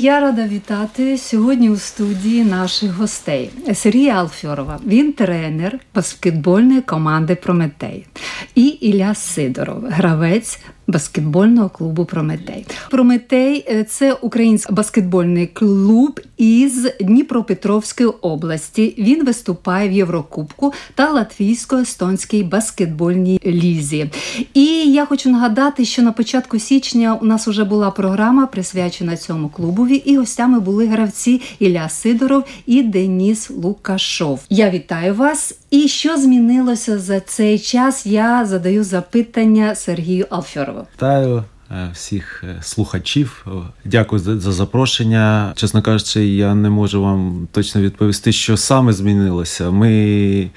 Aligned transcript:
Я 0.00 0.20
рада 0.20 0.46
вітати 0.46 1.18
сьогодні 1.18 1.70
у 1.70 1.76
студії 1.76 2.44
наших 2.44 2.92
гостей. 2.92 3.50
Сергія 3.74 4.14
Алфьорова, 4.14 4.80
він 4.86 5.12
тренер 5.12 5.78
баскетбольної 5.94 6.80
команди 6.80 7.34
Прометей, 7.34 8.06
і 8.54 8.66
Ілля 8.66 9.14
Сидоров, 9.14 9.84
гравець 9.88 10.58
баскетбольного 10.86 11.68
клубу 11.68 12.04
Прометей. 12.04 12.66
Прометей 12.90 13.64
е, 13.68 13.84
це 13.84 14.12
український 14.12 14.74
баскетбольний 14.74 15.46
клуб 15.46 16.20
із 16.36 16.88
Дніпропетровської 17.00 18.08
області. 18.08 18.94
Він 18.98 19.24
виступає 19.24 19.88
в 19.88 19.92
Єврокубку 19.92 20.72
та 20.94 21.12
Латвійсько-естонській 21.12 22.48
баскетбольній 22.48 23.40
лізі. 23.46 24.10
І 24.54 24.64
я 24.92 25.06
хочу 25.06 25.30
нагадати, 25.30 25.84
що 25.84 26.02
на 26.02 26.12
початку 26.12 26.58
січня 26.58 27.18
у 27.22 27.24
нас 27.24 27.48
вже 27.48 27.64
була 27.64 27.90
програма 27.90 28.46
присвячена 28.46 29.16
цьому 29.16 29.48
клубові, 29.48 29.94
і 29.96 30.16
гостями 30.16 30.60
були 30.60 30.86
гравці 30.86 31.40
Ілля 31.58 31.88
Сидоров 31.88 32.44
і 32.66 32.82
Деніс 32.82 33.50
Лукашов. 33.50 34.40
Я 34.50 34.70
вітаю 34.70 35.14
вас. 35.14 35.54
І 35.70 35.88
що 35.88 36.16
змінилося 36.16 36.98
за 36.98 37.20
цей 37.20 37.58
час? 37.58 38.06
Я 38.06 38.44
задаю 38.44 38.84
запитання 38.84 39.74
Сергію 39.74 40.26
Алфьорову. 40.30 40.86
Вітаю 40.96 41.44
е, 41.70 41.90
всіх 41.92 42.44
е, 42.44 42.58
слухачів. 42.62 43.46
Дякую 43.84 44.40
за 44.40 44.52
запрошення. 44.52 45.52
Чесно 45.56 45.82
кажучи, 45.82 46.26
я 46.26 46.54
не 46.54 46.70
можу 46.70 47.02
вам 47.02 47.48
точно 47.52 47.80
відповісти, 47.80 48.32
що 48.32 48.56
саме 48.56 48.92
змінилося. 48.92 49.70
Ми 49.70 50.50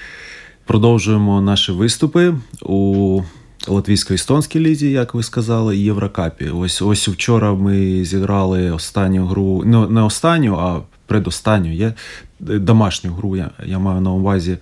продовжуємо 0.65 1.41
наші 1.41 1.71
виступи 1.71 2.33
у 2.61 3.21
Латвійсько-естонській 3.67 4.59
лізі, 4.59 4.91
як 4.91 5.13
ви 5.13 5.23
сказали, 5.23 5.77
і 5.77 5.83
Єврокапі. 5.83 6.49
Ось 6.49 6.81
ось 6.81 7.07
вчора 7.07 7.53
ми 7.53 8.05
зіграли 8.05 8.71
останню 8.71 9.25
гру, 9.25 9.63
ну 9.65 9.89
не 9.89 10.01
останню, 10.01 10.55
а 10.55 10.81
предостанню. 11.05 11.73
Є 11.73 11.93
домашню 12.39 13.13
гру. 13.13 13.35
Я, 13.35 13.49
я 13.65 13.79
маю 13.79 14.01
на 14.01 14.11
увазі 14.11 14.57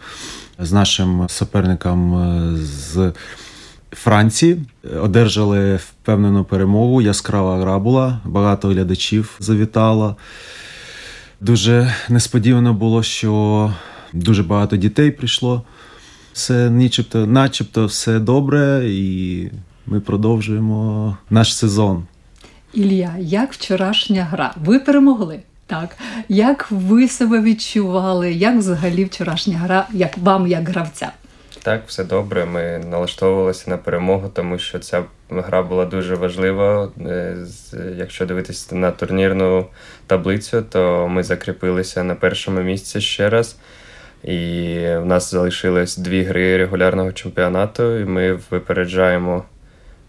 з 0.59 0.71
нашим 0.71 1.25
суперником 1.29 2.15
е, 2.15 2.57
з. 2.57 3.13
Франції 3.91 4.57
одержали 5.01 5.75
впевнену 5.75 6.43
перемогу. 6.43 7.01
Яскрава 7.01 7.57
гра 7.61 7.79
була, 7.79 8.19
багато 8.25 8.67
глядачів 8.67 9.35
завітало. 9.39 10.15
Дуже 11.41 11.93
несподівано 12.09 12.73
було, 12.73 13.03
що 13.03 13.73
дуже 14.13 14.43
багато 14.43 14.77
дітей 14.77 15.11
прийшло. 15.11 15.63
Все 16.33 16.69
начебто, 16.69 17.27
начебто 17.27 17.85
все 17.85 18.19
добре, 18.19 18.83
і 18.85 19.49
ми 19.85 19.99
продовжуємо 19.99 21.17
наш 21.29 21.55
сезон. 21.55 22.03
Ілля, 22.73 23.15
як 23.19 23.53
вчорашня 23.53 24.23
гра? 24.23 24.53
Ви 24.65 24.79
перемогли? 24.79 25.39
Так, 25.67 25.97
як 26.29 26.71
ви 26.71 27.07
себе 27.07 27.41
відчували? 27.41 28.31
Як 28.33 28.55
взагалі 28.55 29.05
вчорашня 29.05 29.57
гра, 29.57 29.87
як 29.93 30.17
вам, 30.17 30.47
як 30.47 30.69
гравця? 30.69 31.11
Так, 31.63 31.83
все 31.87 32.03
добре. 32.03 32.45
Ми 32.45 32.81
налаштовувалися 32.89 33.69
на 33.69 33.77
перемогу, 33.77 34.29
тому 34.33 34.57
що 34.57 34.79
ця 34.79 35.03
гра 35.29 35.61
була 35.61 35.85
дуже 35.85 36.15
важлива. 36.15 36.91
Е, 37.05 37.35
якщо 37.97 38.25
дивитися 38.25 38.75
на 38.75 38.91
турнірну 38.91 39.65
таблицю, 40.07 40.65
то 40.69 41.07
ми 41.07 41.23
закріпилися 41.23 42.03
на 42.03 42.15
першому 42.15 42.61
місці 42.61 43.01
ще 43.01 43.29
раз. 43.29 43.55
І 44.23 44.77
в 44.79 45.05
нас 45.05 45.31
залишилось 45.31 45.97
дві 45.97 46.23
гри 46.23 46.57
регулярного 46.57 47.11
чемпіонату, 47.11 47.97
і 47.99 48.05
ми 48.05 48.39
випереджаємо 48.51 49.43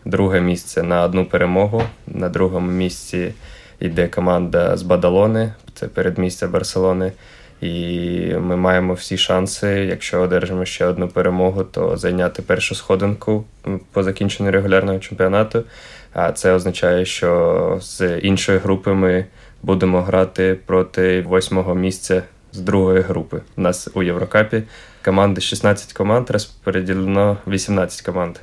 друге 0.04 0.40
місце 0.40 0.82
на 0.82 1.02
одну 1.02 1.24
перемогу. 1.24 1.82
На 2.06 2.28
другому 2.28 2.70
місці 2.70 3.32
йде 3.80 4.08
команда 4.08 4.76
з 4.76 4.82
Бадалони, 4.82 5.52
це 5.74 5.88
передмістя 5.88 6.46
Барселони. 6.46 7.12
І 7.60 8.34
ми 8.40 8.56
маємо 8.56 8.94
всі 8.94 9.18
шанси, 9.18 9.68
якщо 9.68 10.20
одержимо 10.20 10.64
ще 10.64 10.86
одну 10.86 11.08
перемогу, 11.08 11.64
то 11.64 11.96
зайняти 11.96 12.42
першу 12.42 12.74
сходинку 12.74 13.44
по 13.92 14.02
закінченню 14.02 14.50
регулярного 14.50 14.98
чемпіонату. 14.98 15.64
А 16.12 16.32
це 16.32 16.52
означає, 16.52 17.04
що 17.04 17.78
з 17.80 18.18
іншої 18.18 18.58
групи 18.58 18.92
ми 18.92 19.24
будемо 19.62 20.02
грати 20.02 20.58
проти 20.66 21.22
восьмого 21.22 21.74
місця 21.74 22.22
з 22.52 22.58
другої 22.58 23.00
групи. 23.00 23.40
У 23.56 23.60
нас 23.60 23.88
у 23.94 24.02
Єврокапі 24.02 24.62
команди 25.04 25.40
16 25.40 25.92
команд 25.92 26.30
розподілено 26.30 27.36
18 27.46 28.02
команд. 28.02 28.36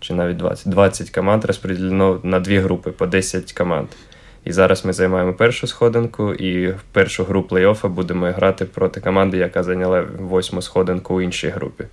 Чи 0.00 0.14
навіть 0.14 0.36
20. 0.36 0.68
20 0.68 1.10
команд 1.10 1.44
розподілено 1.44 2.20
на 2.22 2.40
дві 2.40 2.58
групи 2.58 2.90
по 2.90 3.06
10 3.06 3.52
команд. 3.52 3.88
І 4.44 4.52
зараз 4.52 4.84
ми 4.84 4.92
займаємо 4.92 5.32
першу 5.32 5.66
сходинку, 5.66 6.34
і 6.34 6.68
в 6.68 6.80
першу 6.92 7.24
гру 7.24 7.46
плей-оффа 7.50 7.88
будемо 7.88 8.26
грати 8.26 8.64
проти 8.64 9.00
команди, 9.00 9.36
яка 9.36 9.62
зайняла 9.62 10.04
восьму 10.18 10.62
сходинку 10.62 11.14
у 11.14 11.20
іншій 11.20 11.48
групі. 11.48 11.84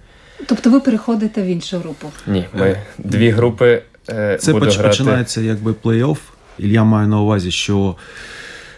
Тобто 0.46 0.70
ви 0.70 0.80
переходите 0.80 1.42
в 1.42 1.46
іншу 1.46 1.78
групу? 1.78 2.12
Ні, 2.28 2.46
ми 2.54 2.78
дві 2.98 3.30
групи. 3.30 3.82
Е, 4.10 4.38
Це 4.42 4.54
буду 4.54 4.66
починається 4.66 5.42
грати. 5.42 5.42
якби 5.42 5.72
плей-офф. 5.72 6.18
І 6.60 6.70
я 6.70 6.84
маю 6.84 7.08
на 7.08 7.22
увазі, 7.22 7.52
що 7.52 7.96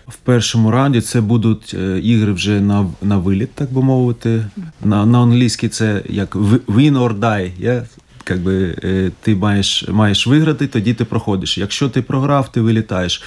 в 0.07 0.15
першому 0.15 0.71
раунді 0.71 1.01
це 1.01 1.21
будуть 1.21 1.75
е, 1.79 1.99
ігри 1.99 2.31
вже 2.31 2.61
на 2.61 2.89
на 3.01 3.17
виліт, 3.17 3.51
так 3.53 3.73
би 3.73 3.81
мовити. 3.81 4.45
На 4.83 5.05
на 5.05 5.21
англійській 5.21 5.69
це 5.69 6.01
як 6.05 6.35
win 6.35 6.97
or 6.97 7.19
die. 7.19 7.51
Yeah? 7.61 7.83
Якби 8.29 8.75
е, 8.83 9.11
ти 9.21 9.35
маєш 9.35 9.85
маєш 9.87 10.27
виграти, 10.27 10.67
тоді 10.67 10.93
ти 10.93 11.05
проходиш. 11.05 11.57
Якщо 11.57 11.89
ти 11.89 12.01
програв, 12.01 12.51
ти 12.51 12.61
вилітаєш. 12.61 13.23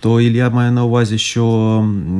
То 0.00 0.20
Ілля 0.20 0.50
має 0.50 0.70
на 0.70 0.84
увазі, 0.84 1.18
що 1.18 1.44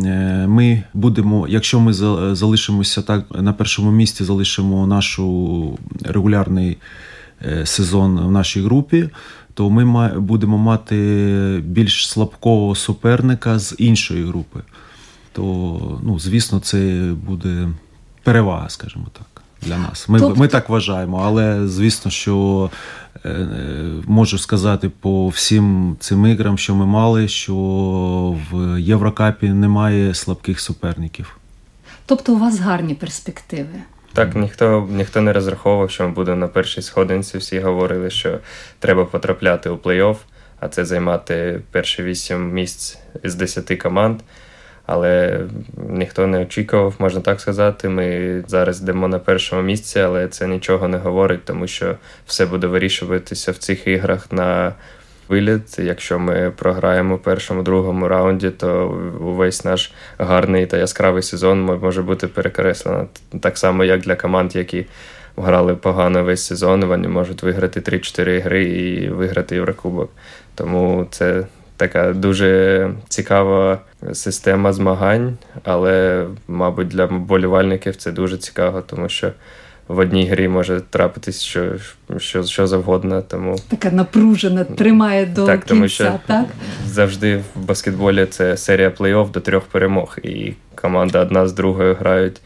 е, 0.04 0.46
ми 0.48 0.82
будемо, 0.94 1.48
якщо 1.48 1.80
ми 1.80 1.92
залишимося 2.34 3.02
так 3.02 3.24
на 3.30 3.52
першому 3.52 3.90
місці, 3.90 4.24
залишимо 4.24 4.86
нашу 4.86 5.78
регулярний 6.02 6.78
сезон 7.64 8.20
в 8.20 8.30
нашій 8.30 8.62
групі, 8.62 9.08
то 9.54 9.70
ми 9.70 10.08
будемо 10.18 10.58
мати 10.58 11.62
більш 11.64 12.08
слабкого 12.08 12.74
суперника 12.74 13.58
з 13.58 13.74
іншої 13.78 14.24
групи. 14.24 14.60
То, 15.32 15.42
ну, 16.02 16.18
звісно, 16.18 16.60
це 16.60 17.12
буде 17.26 17.68
перевага, 18.22 18.68
скажімо 18.68 19.06
так, 19.12 19.42
для 19.62 19.78
нас. 19.78 20.08
Ми 20.08 20.20
тобто... 20.20 20.40
ми 20.40 20.48
так 20.48 20.68
вважаємо, 20.68 21.22
але 21.24 21.68
звісно, 21.68 22.10
що 22.10 22.70
е, 23.09 23.09
можу 24.06 24.38
сказати 24.38 24.90
по 25.00 25.28
всім 25.28 25.96
цим 26.00 26.26
іграм, 26.26 26.58
що 26.58 26.74
ми 26.74 26.86
мали, 26.86 27.28
що 27.28 27.54
в 28.52 28.80
Єврокапі 28.80 29.48
немає 29.48 30.14
слабких 30.14 30.60
суперників. 30.60 31.36
Тобто 32.06 32.34
у 32.34 32.38
вас 32.38 32.58
гарні 32.58 32.94
перспективи. 32.94 33.82
Так, 34.12 34.36
ніхто 34.36 34.88
ніхто 34.90 35.20
не 35.20 35.32
розраховував, 35.32 35.90
що 35.90 36.04
ми 36.04 36.10
будемо 36.10 36.36
на 36.36 36.48
першій 36.48 36.82
сходинці. 36.82 37.38
Всі 37.38 37.60
говорили, 37.60 38.10
що 38.10 38.38
треба 38.78 39.04
потрапляти 39.04 39.70
у 39.70 39.76
плей-офф, 39.76 40.16
а 40.60 40.68
це 40.68 40.84
займати 40.84 41.60
перші 41.70 42.02
вісім 42.02 42.52
місць 42.52 42.98
з 43.24 43.34
десяти 43.34 43.76
команд. 43.76 44.20
Але 44.86 45.40
ніхто 45.76 46.26
не 46.26 46.38
очікував, 46.38 46.94
можна 46.98 47.20
так 47.20 47.40
сказати. 47.40 47.88
Ми 47.88 48.44
зараз 48.46 48.82
йдемо 48.82 49.08
на 49.08 49.18
першому 49.18 49.62
місці, 49.62 50.00
але 50.00 50.28
це 50.28 50.46
нічого 50.46 50.88
не 50.88 50.98
говорить, 50.98 51.44
тому 51.44 51.66
що 51.66 51.96
все 52.26 52.46
буде 52.46 52.66
вирішуватися 52.66 53.52
в 53.52 53.56
цих 53.56 53.86
іграх 53.86 54.32
на 54.32 54.72
виліт. 55.28 55.78
Якщо 55.78 56.18
ми 56.18 56.52
програємо 56.56 57.16
в 57.16 57.22
першому, 57.22 57.62
другому 57.62 58.08
раунді, 58.08 58.50
то 58.50 58.88
увесь 59.20 59.64
наш 59.64 59.92
гарний 60.18 60.66
та 60.66 60.76
яскравий 60.76 61.22
сезон 61.22 61.60
може 61.62 62.02
бути 62.02 62.26
перекреслено. 62.26 63.08
Так 63.40 63.58
само, 63.58 63.84
як 63.84 64.00
для 64.00 64.16
команд, 64.16 64.56
які 64.56 64.86
грали 65.36 65.76
погано 65.76 66.24
весь 66.24 66.46
сезон, 66.46 66.84
вони 66.84 67.08
можуть 67.08 67.42
виграти 67.42 67.80
3-4 67.80 68.42
гри 68.42 68.64
і 68.64 69.08
виграти 69.08 69.54
Єврокубок. 69.54 70.10
Тому 70.54 71.06
це 71.10 71.46
така 71.80 72.12
дуже 72.12 72.90
цікава 73.08 73.78
система 74.12 74.72
змагань, 74.72 75.36
але, 75.64 76.26
мабуть, 76.48 76.88
для 76.88 77.06
болівальників 77.06 77.96
це 77.96 78.12
дуже 78.12 78.38
цікаво, 78.38 78.82
тому 78.86 79.08
що. 79.08 79.32
В 79.88 79.98
одній 79.98 80.26
грі 80.28 80.48
може 80.48 80.80
трапитись 80.90 81.42
що 81.42 81.72
що, 82.18 82.42
що 82.44 82.66
завгодно. 82.66 83.22
Тому 83.22 83.56
така 83.68 83.90
напружена, 83.90 84.64
тримає 84.64 85.26
до 85.26 85.46
так, 85.46 85.60
кінця, 85.60 85.68
тому 85.68 85.88
що 85.88 86.20
так? 86.26 86.44
Завжди 86.86 87.36
в 87.36 87.64
баскетболі 87.66 88.26
це 88.26 88.56
серія 88.56 88.88
плей-офф 88.88 89.30
до 89.30 89.40
трьох 89.40 89.64
перемог, 89.64 90.18
і 90.22 90.52
команда 90.74 91.20
одна 91.20 91.48
з 91.48 91.52
другою 91.52 91.94
грають 91.94 92.40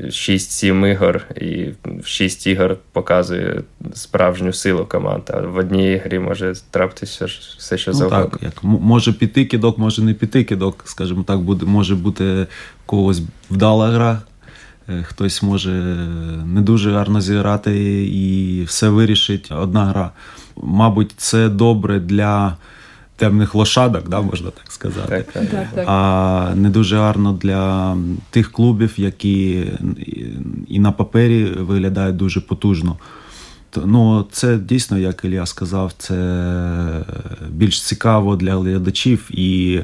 6-7 0.00 0.86
ігор, 0.86 1.26
і 1.36 1.66
в 1.84 2.06
6 2.06 2.46
ігор 2.46 2.76
показує 2.92 3.62
справжню 3.94 4.52
силу 4.52 4.86
команди. 4.86 5.32
А 5.36 5.40
в 5.40 5.56
одній 5.56 5.96
грі 6.04 6.18
може 6.18 6.54
трапитися 6.70 7.26
все, 7.58 7.78
що 7.78 7.90
ну, 7.90 7.96
завгодно. 7.96 8.30
Так, 8.30 8.42
як 8.42 8.64
може 8.64 9.12
піти 9.12 9.44
кидок, 9.44 9.78
може 9.78 10.02
не 10.02 10.14
піти 10.14 10.44
кидок, 10.44 10.82
скажімо 10.86 11.22
так, 11.22 11.40
буде, 11.40 11.66
може 11.66 11.94
бути 11.94 12.46
когось 12.86 13.22
вдала 13.50 13.90
гра. 13.90 14.22
Е, 14.88 15.02
хтось 15.02 15.42
може 15.42 15.70
не 16.46 16.60
дуже 16.60 16.92
гарно 16.92 17.20
зіграти 17.20 18.04
і 18.06 18.62
все 18.64 18.88
вирішить 18.88 19.52
одна 19.52 19.84
гра. 19.84 20.10
Мабуть, 20.56 21.12
це 21.16 21.48
добре 21.48 22.00
для 22.00 22.56
темних 23.16 23.54
лошадок, 23.54 24.08
да, 24.08 24.20
можна 24.20 24.50
так 24.50 24.72
сказати. 24.72 25.24
Так, 25.32 25.48
так. 25.50 25.66
Так, 25.74 25.84
А 25.86 26.52
не 26.56 26.70
дуже 26.70 26.96
гарно 26.96 27.32
для 27.32 27.96
тих 28.30 28.52
клубів, 28.52 28.94
які 28.96 29.66
і 30.68 30.78
на 30.78 30.92
папері 30.92 31.44
виглядають 31.44 32.16
дуже 32.16 32.40
потужно. 32.40 32.96
Ну, 33.84 34.26
Це 34.32 34.56
дійсно, 34.56 34.98
як 34.98 35.24
Ілля 35.24 35.46
сказав, 35.46 35.92
це 35.98 37.04
більш 37.50 37.82
цікаво 37.82 38.36
для 38.36 38.56
глядачів 38.56 39.30
і. 39.30 39.80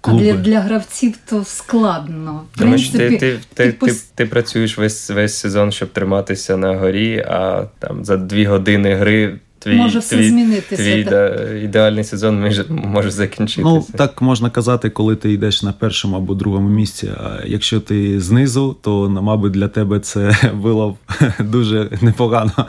Клуби. 0.00 0.30
А 0.30 0.32
для 0.32 0.42
для 0.42 0.60
гравців 0.60 1.14
то 1.28 1.44
складно. 1.44 2.42
В 2.52 2.58
Тому 2.58 2.78
що 2.78 2.98
ти 2.98 3.10
ти, 3.10 3.18
ти, 3.18 3.72
ти, 3.72 3.86
ти, 3.86 3.94
ти 4.14 4.26
працюєш 4.26 4.78
весь 4.78 5.10
весь 5.10 5.36
сезон, 5.36 5.72
щоб 5.72 5.88
триматися 5.88 6.56
на 6.56 6.76
горі, 6.76 7.18
а 7.28 7.66
там 7.78 8.04
за 8.04 8.16
дві 8.16 8.44
години 8.44 8.94
гри 8.94 9.38
твій 9.62 9.76
може 9.76 9.98
все 9.98 10.16
твій, 10.16 10.28
змінитися. 10.28 10.82
Твій 10.82 11.04
да, 11.04 11.52
ідеальний 11.54 12.04
сезон 12.04 12.40
може, 12.40 12.64
може 12.68 13.10
закінчитися. 13.10 13.68
Ну 13.68 13.86
так 13.96 14.22
можна 14.22 14.50
казати, 14.50 14.90
коли 14.90 15.16
ти 15.16 15.32
йдеш 15.32 15.62
на 15.62 15.72
першому 15.72 16.16
або 16.16 16.34
другому 16.34 16.68
місці. 16.68 17.10
А 17.16 17.46
якщо 17.46 17.80
ти 17.80 18.20
знизу, 18.20 18.76
то 18.82 19.10
мабуть 19.10 19.52
для 19.52 19.68
тебе 19.68 20.00
це 20.00 20.36
було 20.54 20.96
дуже 21.40 21.88
непогано 22.00 22.66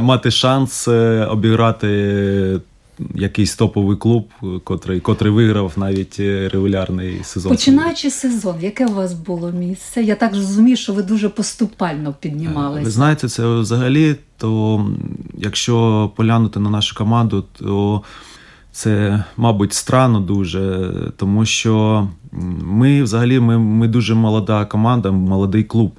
мати 0.00 0.30
шанс 0.30 0.88
е, 0.88 1.26
обіграти 1.30 1.88
якийсь 3.14 3.56
топовий 3.56 3.96
клуб, 3.96 4.28
котрий 4.64 5.00
котрий 5.00 5.32
виграв 5.32 5.72
навіть 5.76 6.16
е, 6.20 6.48
регулярний 6.48 7.24
сезон. 7.24 7.52
Починаючи 7.52 8.10
сезон, 8.10 8.56
яке 8.60 8.86
у 8.86 8.94
вас 8.94 9.12
було 9.12 9.50
місце? 9.50 10.02
Я 10.02 10.14
так 10.14 10.34
розумію, 10.34 10.76
що 10.76 10.92
ви 10.92 11.02
дуже 11.02 11.28
поступально 11.28 12.14
піднімалися. 12.20 12.84
Ви 12.84 12.90
знаєте, 12.90 13.28
це 13.28 13.46
взагалі, 13.46 14.16
то 14.36 14.86
якщо 15.38 16.10
поглянути 16.16 16.60
на 16.60 16.70
нашу 16.70 16.94
команду, 16.94 17.44
то 17.58 18.02
це, 18.72 19.24
мабуть, 19.36 19.72
странно 19.72 20.20
дуже, 20.20 20.90
тому 21.16 21.46
що 21.46 22.08
ми 22.62 23.02
взагалі 23.02 23.40
ми, 23.40 23.58
ми 23.58 23.88
дуже 23.88 24.14
молода 24.14 24.64
команда, 24.64 25.10
молодий 25.10 25.64
клуб. 25.64 25.92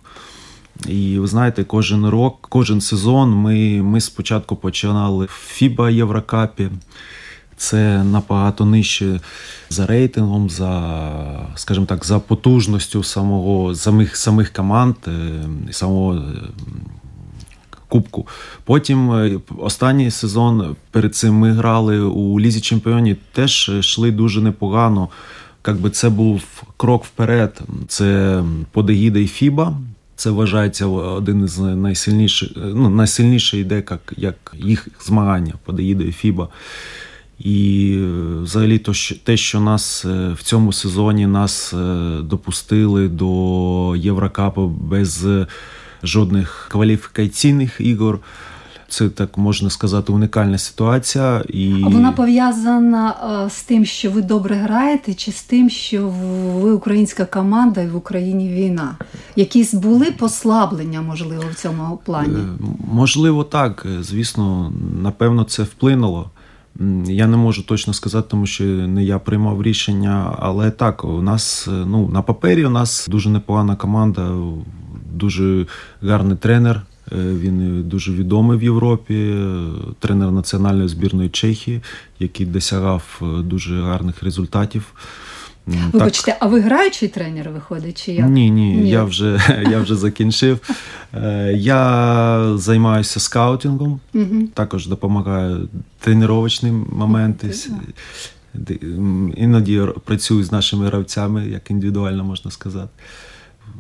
І 0.88 1.19
ви 1.19 1.27
знаєте, 1.27 1.63
кожен 1.63 2.06
рок, 2.06 2.47
кожен 2.50 2.81
сезон 2.81 3.31
ми 3.31 3.81
ми 3.81 4.01
спочатку 4.01 4.56
починали 4.56 5.25
в 5.25 5.39
Фіба 5.47 5.89
Єврокапі. 5.89 6.69
Це 7.57 8.03
набагато 8.03 8.65
нижче 8.65 9.19
за 9.69 9.85
рейтингом, 9.85 10.50
за, 10.50 11.50
скажімо 11.56 11.85
так, 11.85 12.06
за 12.06 12.19
потужністю 12.19 13.03
самого 13.03 13.75
самих 13.75 14.18
самих 14.18 14.53
команд 14.53 14.95
е, 15.07 15.12
самого 15.71 16.15
е, 16.15 16.19
кубку. 17.88 18.27
Потім 18.63 19.12
е, 19.12 19.39
останній 19.57 20.12
сезон 20.12 20.75
перед 20.91 21.15
цим 21.15 21.36
ми 21.36 21.51
грали 21.51 22.00
у 22.00 22.39
Лізі 22.39 22.62
Чемпіонів, 22.62 23.18
теж 23.33 23.71
йшли 23.79 24.12
дуже 24.12 24.41
непогано. 24.41 25.09
Якби 25.68 25.89
це 25.89 26.09
був 26.09 26.63
крок 26.77 27.06
вперед. 27.06 27.62
Це 27.88 28.44
подегіда 28.71 29.19
і 29.19 29.27
Фіба. 29.27 29.77
Це 30.15 30.30
вважається 30.30 30.86
один 30.88 31.45
із 31.45 31.60
найсильніших, 31.60 32.50
ну, 32.56 32.89
найсильніше 32.89 33.57
йде 33.57 33.75
як 33.75 34.13
як 34.18 34.56
їх 34.57 34.88
змагання 35.06 35.54
подоїде 35.65 36.12
Фіба. 36.12 36.48
І 37.39 37.98
взагалі 38.42 38.80
то, 38.80 38.94
що, 38.94 39.15
те, 39.15 39.38
що 39.38 39.60
нас 39.60 40.06
е, 40.06 40.33
в 40.33 40.44
цьому 40.44 40.74
сезоні 40.74 41.27
нас 41.27 41.74
е, 41.74 41.77
допустили 42.24 43.07
до 43.07 43.95
Єврокапу 43.98 44.68
без 44.68 45.27
жодних 46.04 46.68
кваліфікаційних 46.71 47.75
ігор. 47.80 48.19
Це 48.94 49.10
так 49.10 49.38
можна 49.38 49.69
сказати 49.69 50.12
унікальна 50.12 50.57
ситуація. 50.57 51.44
І... 51.50 51.84
А 51.86 51.88
вона 51.88 52.12
пов'язана 52.12 53.16
з 53.50 53.63
тим, 53.63 53.86
що 53.86 54.12
ви 54.12 54.22
добре 54.22 54.56
граєте, 54.56 55.13
чи 55.13 55.31
з 55.31 55.44
тим, 55.44 55.69
що 55.69 56.13
ви 56.56 56.72
українська 56.72 57.25
команда 57.25 57.81
і 57.81 57.88
в 57.88 57.95
Україні 57.95 58.50
війна? 58.50 58.98
Якісь 59.36 59.74
були 59.74 60.12
послаблення, 60.12 61.01
можливо, 61.01 61.44
в 61.51 61.56
цьому 61.56 62.00
плані? 62.06 62.36
Е, 62.36 62.66
можливо, 62.94 63.44
так. 63.44 63.86
Звісно, 64.01 64.74
напевно, 65.01 65.44
це 65.44 65.63
вплинуло. 65.63 66.30
Я 67.06 67.28
не 67.28 67.38
можу 67.38 67.63
точно 67.63 67.94
сказати, 67.94 68.28
тому 68.31 68.46
що 68.46 68.63
не 68.63 69.04
я 69.04 69.19
приймав 69.19 69.63
рішення, 69.63 70.36
але 70.39 70.72
так, 70.72 71.06
у 71.06 71.22
нас 71.22 71.68
ну, 71.69 72.10
на 72.10 72.22
папері 72.22 72.66
у 72.66 72.69
нас 72.69 73.07
дуже 73.12 73.30
непогана 73.30 73.75
команда, 73.75 74.31
дуже 75.13 75.66
гарний 76.01 76.38
тренер. 76.38 76.81
Е, 77.11 77.15
він 77.15 77.83
дуже 77.83 78.11
відомий 78.11 78.57
в 78.57 78.63
Європі, 78.63 79.15
е, 79.15 79.65
тренер 80.00 80.31
національної 80.31 80.88
збірної 80.88 81.29
Чехії, 81.29 81.81
який 82.19 82.45
досягав 82.45 83.22
е, 83.22 83.41
дуже 83.41 83.81
гарних 83.81 84.24
результатів. 84.24 84.93
Вибачте, 85.65 86.31
так. 86.31 86.38
а 86.39 86.48
ви 86.48 86.60
граючий 86.60 87.10
тренер 87.10 87.50
виходить? 87.50 88.05
чи 88.05 88.12
як? 88.12 88.29
Ні, 88.29 88.50
ні, 88.50 88.75
ні. 88.75 88.89
Я 88.89 89.03
вже 89.03 89.39
я 89.72 89.79
вже 89.79 89.95
закінчив. 89.95 90.60
Я 91.53 92.57
займаюся 92.57 93.19
скаутингом, 93.19 94.00
угу. 94.13 94.48
також 94.53 94.88
допомагаю 94.88 95.69
тренувачні 96.00 96.72
моменти. 96.72 97.53
Іноді 99.36 99.81
працюю 100.05 100.43
з 100.43 100.51
нашими 100.51 100.86
гравцями, 100.86 101.48
як 101.48 101.72
індивідуально 101.72 102.24
можна 102.24 102.51
сказати. 102.51 102.89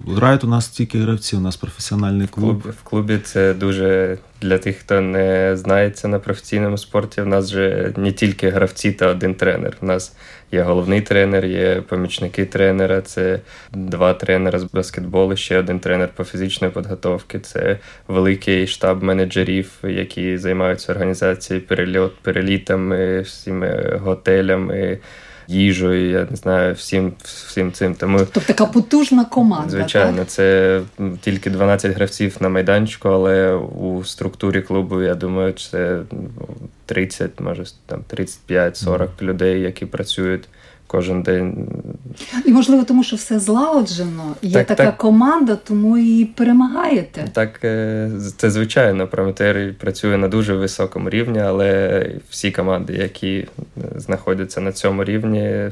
Грають 0.07 0.43
у 0.43 0.47
нас 0.47 0.69
тільки 0.69 0.99
гравці, 0.99 1.35
у 1.35 1.39
нас 1.39 1.55
професіональний 1.55 2.27
клуб. 2.27 2.61
В, 2.65 2.69
в 2.69 2.83
клубі 2.83 3.17
це 3.17 3.53
дуже 3.53 4.17
для 4.41 4.57
тих, 4.57 4.77
хто 4.77 5.01
не 5.01 5.57
знається 5.57 6.07
на 6.07 6.19
професійному 6.19 6.77
спорті. 6.77 7.21
У 7.21 7.25
нас 7.25 7.49
же 7.49 7.93
не 7.97 8.11
тільки 8.11 8.49
гравці 8.49 8.91
та 8.91 9.07
один 9.07 9.35
тренер. 9.35 9.77
У 9.81 9.85
нас 9.85 10.15
є 10.51 10.61
головний 10.61 11.01
тренер, 11.01 11.45
є 11.45 11.81
помічники 11.87 12.45
тренера, 12.45 13.01
це 13.01 13.39
два 13.71 14.13
тренера 14.13 14.59
з 14.59 14.63
баскетболу, 14.63 15.35
ще 15.35 15.59
один 15.59 15.79
тренер 15.79 16.09
по 16.15 16.23
фізичної 16.23 16.73
підготовки. 16.73 17.39
Це 17.39 17.79
великий 18.07 18.67
штаб 18.67 19.03
менеджерів, 19.03 19.71
які 19.83 20.37
займаються 20.37 20.91
організацією 20.91 21.67
перельот, 21.67 22.15
перелітами, 22.21 23.21
всіми 23.21 23.99
готелями 24.03 24.99
їжею, 25.47 26.09
я 26.09 26.27
не 26.29 26.35
знаю, 26.35 26.73
всім 26.73 27.13
всім 27.23 27.71
цим. 27.71 27.95
Тому 27.95 28.19
Тобто 28.19 28.41
така 28.41 28.65
потужна 28.65 29.25
команда. 29.25 29.69
Звичайно, 29.69 30.17
так? 30.17 30.27
це 30.27 30.81
тільки 31.21 31.49
12 31.49 31.95
гравців 31.95 32.37
на 32.39 32.49
майданчику, 32.49 33.09
але 33.09 33.53
у 33.55 34.03
структурі 34.03 34.61
клубу, 34.61 35.01
я 35.01 35.15
думаю, 35.15 35.53
це 35.53 35.99
30, 36.85 37.39
може 37.39 37.63
там 37.85 38.03
35-40 38.09 38.37
mm. 38.49 39.07
людей, 39.21 39.61
які 39.61 39.85
працюють 39.85 40.43
кожен 40.93 41.21
день. 41.21 41.67
І 42.45 42.51
можливо, 42.51 42.83
тому 42.83 43.03
що 43.03 43.15
все 43.15 43.39
злагоджено, 43.39 44.35
є 44.41 44.53
так, 44.53 44.67
така 44.67 44.85
так. 44.85 44.97
команда, 44.97 45.55
тому 45.55 45.97
і 45.97 46.25
перемагаєте. 46.25 47.27
Так, 47.33 47.59
е, 47.63 48.11
це 48.37 48.51
звичайно. 48.51 49.07
Прометер 49.07 49.73
працює 49.73 50.17
на 50.17 50.27
дуже 50.27 50.55
високому 50.55 51.09
рівні, 51.09 51.39
але 51.39 52.11
всі 52.29 52.51
команди, 52.51 52.93
які 52.93 53.37
е, 53.37 53.47
знаходяться 53.95 54.61
на 54.61 54.71
цьому 54.71 55.03
рівні, 55.03 55.71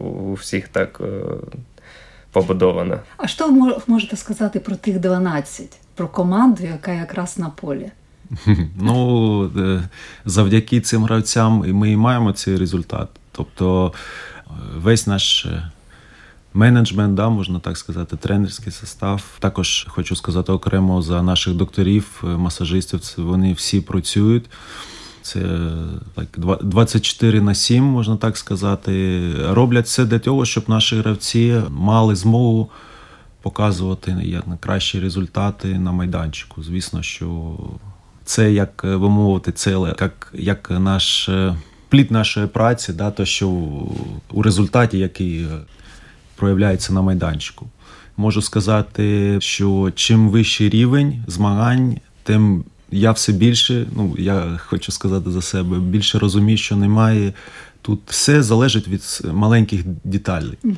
у 0.00 0.32
всіх 0.32 0.68
так 0.68 1.00
е, 1.00 1.20
побудовано. 2.32 2.98
А 3.16 3.26
що 3.26 3.48
ви 3.48 3.74
можете 3.86 4.16
сказати 4.16 4.60
про 4.60 4.76
тих 4.76 4.98
12, 4.98 5.78
про 5.94 6.08
команду, 6.08 6.62
яка 6.72 6.92
якраз 6.92 7.38
на 7.38 7.50
полі? 7.50 7.90
Ну, 8.80 9.50
завдяки 10.24 10.80
цим 10.80 11.04
гравцям 11.04 11.64
ми 11.66 11.90
і 11.90 11.96
маємо 11.96 12.32
цей 12.32 12.56
результат. 12.56 13.08
Тобто 13.32 13.92
весь 14.76 15.06
наш 15.06 15.46
е, 15.46 15.70
менеджмент, 16.54 17.14
да, 17.14 17.28
можна 17.28 17.58
так 17.58 17.78
сказати, 17.78 18.16
тренерський 18.16 18.72
состав. 18.72 19.22
Також 19.38 19.86
хочу 19.88 20.16
сказати 20.16 20.52
окремо 20.52 21.02
за 21.02 21.22
наших 21.22 21.54
докторів, 21.54 22.22
масажистів. 22.22 23.00
Вони 23.16 23.52
всі 23.52 23.80
працюють. 23.80 24.44
Це 25.22 25.40
так, 26.14 26.26
24 26.62 27.40
на 27.40 27.54
7, 27.54 27.84
можна 27.84 28.16
так 28.16 28.36
сказати. 28.36 29.22
Роблять 29.48 29.86
все 29.86 30.04
для 30.04 30.18
того, 30.18 30.44
щоб 30.44 30.64
наші 30.68 30.96
гравці 30.96 31.60
мали 31.70 32.14
змогу 32.14 32.70
показувати 33.42 34.16
як 34.22 34.44
кращі 34.60 35.00
результати 35.00 35.78
на 35.78 35.92
майданчику. 35.92 36.62
Звісно, 36.62 37.02
що 37.02 37.58
це 38.24 38.52
як 38.52 38.80
би 38.82 39.08
мовити, 39.08 39.52
це 39.52 39.70
як, 39.70 40.32
як 40.34 40.70
наш 40.70 41.30
плід 41.92 42.10
нашої 42.10 42.46
праці, 42.46 42.92
да, 42.92 43.10
то 43.10 43.24
що 43.24 43.48
у 44.30 44.42
результаті, 44.42 44.98
який 44.98 45.46
проявляється 46.36 46.92
на 46.92 47.02
майданчику. 47.02 47.66
Можу 48.16 48.42
сказати, 48.42 49.36
що 49.40 49.92
чим 49.94 50.28
вищий 50.28 50.68
рівень 50.68 51.24
змагань, 51.26 51.96
тим 52.22 52.64
я 52.90 53.12
все 53.12 53.32
більше, 53.32 53.86
ну 53.96 54.14
я 54.18 54.60
хочу 54.66 54.92
сказати 54.92 55.30
за 55.30 55.42
себе, 55.42 55.78
більше 55.78 56.18
розумію, 56.18 56.58
що 56.58 56.76
немає. 56.76 57.32
Тут 57.82 58.00
все 58.06 58.42
залежить 58.42 58.88
від 58.88 59.02
маленьких 59.32 59.80
деталей. 60.04 60.58
Угу. 60.64 60.76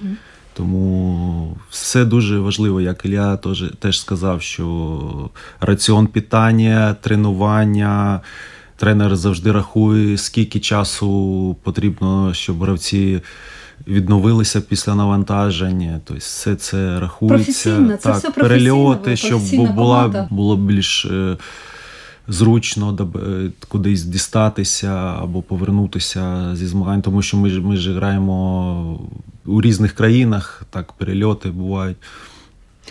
Тому 0.55 1.57
все 1.71 2.05
дуже 2.05 2.39
важливо, 2.39 2.81
як 2.81 3.05
Ілля 3.05 3.37
теж, 3.37 3.65
теж 3.79 4.01
сказав, 4.01 4.43
що 4.43 5.31
раціон 5.61 6.07
питання, 6.07 6.97
тренування. 7.01 8.21
Тренер 8.85 9.17
завжди 9.17 9.53
рахує, 9.53 10.19
скільки 10.19 10.61
часу 10.61 11.57
потрібно, 11.63 12.35
щоб 12.35 12.63
гравці 12.63 13.21
відновилися 13.89 14.61
після 14.61 14.95
навантаження. 14.95 16.01
Тобто 16.05 16.21
все 16.21 16.55
це 16.55 17.01
рахується. 17.01 17.87
Це 17.89 17.97
так, 17.97 18.17
все 18.17 18.31
перельоти, 18.31 19.17
щоб 19.17 19.41
була 19.75 20.29
було 20.31 20.57
більш 20.57 21.05
е, 21.05 21.37
зручно 22.29 23.11
е, 23.17 23.51
кудись 23.69 24.03
дістатися 24.03 25.17
або 25.23 25.43
повернутися 25.43 26.51
зі 26.57 26.67
змагань, 26.67 27.03
тому 27.03 27.23
що 27.23 27.37
ми 27.37 27.51
ж 27.51 27.61
ми 27.61 27.77
ж 27.77 27.95
граємо 27.95 29.01
у 29.47 29.63
різних 29.63 29.93
країнах, 29.93 30.63
так 30.71 30.93
перельоти 30.93 31.51
бувають. 31.51 31.97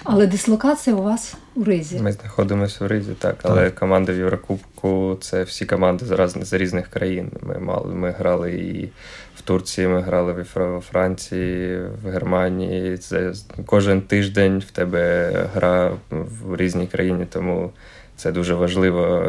Але 0.03 0.27
дислокація 0.27 0.95
у 0.95 1.03
вас 1.03 1.35
у 1.55 1.63
Ризі. 1.63 1.99
Ми 1.99 2.11
знаходимося 2.11 2.85
у 2.85 2.87
Ризі, 2.87 3.11
так. 3.19 3.35
Але 3.43 3.65
так. 3.65 3.75
команди 3.75 4.13
в 4.13 4.17
Єврокубку 4.17 5.17
це 5.21 5.43
всі 5.43 5.65
команди 5.65 6.05
з, 6.05 6.35
з 6.41 6.53
різних 6.53 6.87
країн. 6.87 7.31
Ми 7.41 7.59
мали, 7.59 7.95
ми 7.95 8.11
грали 8.11 8.51
і 8.53 8.89
в 9.35 9.41
Турції, 9.41 9.87
ми 9.87 10.01
грали 10.01 10.33
в 10.33 10.81
Франції, 10.91 11.79
в 12.03 12.09
Германії. 12.09 12.97
Це 12.97 13.33
Кожен 13.65 14.01
тиждень 14.01 14.59
в 14.59 14.71
тебе 14.71 15.31
гра 15.53 15.91
в 16.09 16.55
різній 16.55 16.87
країні, 16.87 17.27
тому 17.29 17.71
це 18.15 18.31
дуже 18.31 18.53
важливо. 18.53 19.25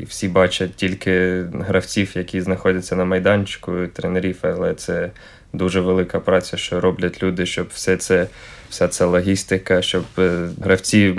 І 0.00 0.04
всі 0.04 0.28
бачать 0.28 0.74
тільки 0.74 1.44
гравців, 1.52 2.12
які 2.14 2.40
знаходяться 2.40 2.96
на 2.96 3.04
майданчику, 3.04 3.72
тренерів, 3.86 4.38
але 4.42 4.74
це 4.74 5.10
дуже 5.52 5.80
велика 5.80 6.20
праця, 6.20 6.56
що 6.56 6.80
роблять 6.80 7.22
люди, 7.22 7.46
щоб 7.46 7.66
все 7.72 7.96
це, 7.96 8.26
вся 8.70 8.88
ця 8.88 9.06
логістика, 9.06 9.82
щоб 9.82 10.04
е, 10.18 10.48
гравці 10.62 11.14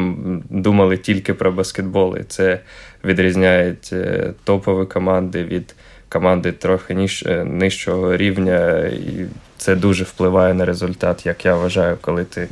думали 0.50 0.98
тільки 0.98 1.34
про 1.34 1.52
баскетбол. 1.52 2.18
І 2.18 2.24
Це 2.24 2.60
відрізняє 3.06 3.76
е, 3.94 4.34
топові 4.44 4.86
команди 4.86 5.44
від 5.44 5.76
команди 6.12 6.51
трохи 6.51 6.94
ніж, 6.94 7.24
е, 7.27 7.44
нижчого 7.44 8.18
рівня. 8.18 8.80
І 8.88 9.25
це 9.58 9.75
дуже 9.75 10.03
впливає 10.03 10.53
на 10.53 10.65
результат, 10.65 11.25
як 11.25 11.46
я 11.46 11.56
вважаю, 11.56 11.98
коли 12.01 12.24
ти 12.24 12.48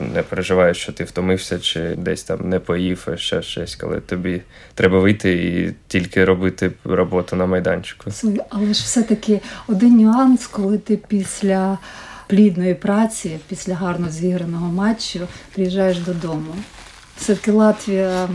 не 0.00 0.22
переживаєш, 0.22 0.76
що 0.76 0.92
ти 0.92 1.04
втомився, 1.04 1.58
чи 1.58 1.94
десь 1.96 2.22
там 2.22 2.48
не 2.48 2.58
поїв, 2.58 3.08
ще 3.16 3.42
щось, 3.42 3.76
коли 3.76 4.00
тобі 4.00 4.42
треба 4.74 4.98
вийти 4.98 5.32
і 5.32 5.74
тільки 5.88 6.24
робити 6.24 6.72
роботу 6.84 7.36
на 7.36 7.46
майданчику. 7.46 8.10
Але 8.48 8.66
ж 8.66 8.82
все-таки 8.84 9.40
один 9.68 9.96
нюанс, 9.96 10.46
коли 10.46 10.78
ти 10.78 10.96
після 10.96 11.78
плідної 12.26 12.74
праці, 12.74 13.38
після 13.48 13.74
гарно 13.74 14.08
зіграного 14.10 14.66
матчу 14.66 15.20
приїжджаєш 15.54 15.98
додому. 15.98 16.54
Все-таки 17.16 17.52
Латвія 17.52 18.28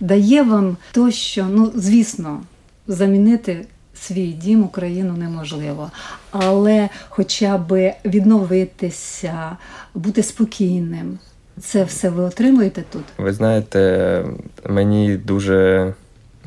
дає 0.00 0.42
вам 0.42 0.76
то, 0.92 1.10
що, 1.10 1.44
ну, 1.44 1.72
звісно, 1.74 2.42
замінити 2.86 3.66
свій 4.06 4.26
дім 4.26 4.62
Україну 4.64 5.12
неможливо. 5.12 5.90
Але 6.30 6.88
хоча 7.08 7.58
б 7.58 7.94
відновитися, 8.04 9.56
бути 9.94 10.22
спокійним. 10.22 11.18
Це 11.60 11.84
все 11.84 12.08
ви 12.08 12.22
отримуєте 12.22 12.82
тут? 12.92 13.02
Ви 13.18 13.32
знаєте, 13.32 14.24
мені 14.68 15.16
дуже 15.16 15.92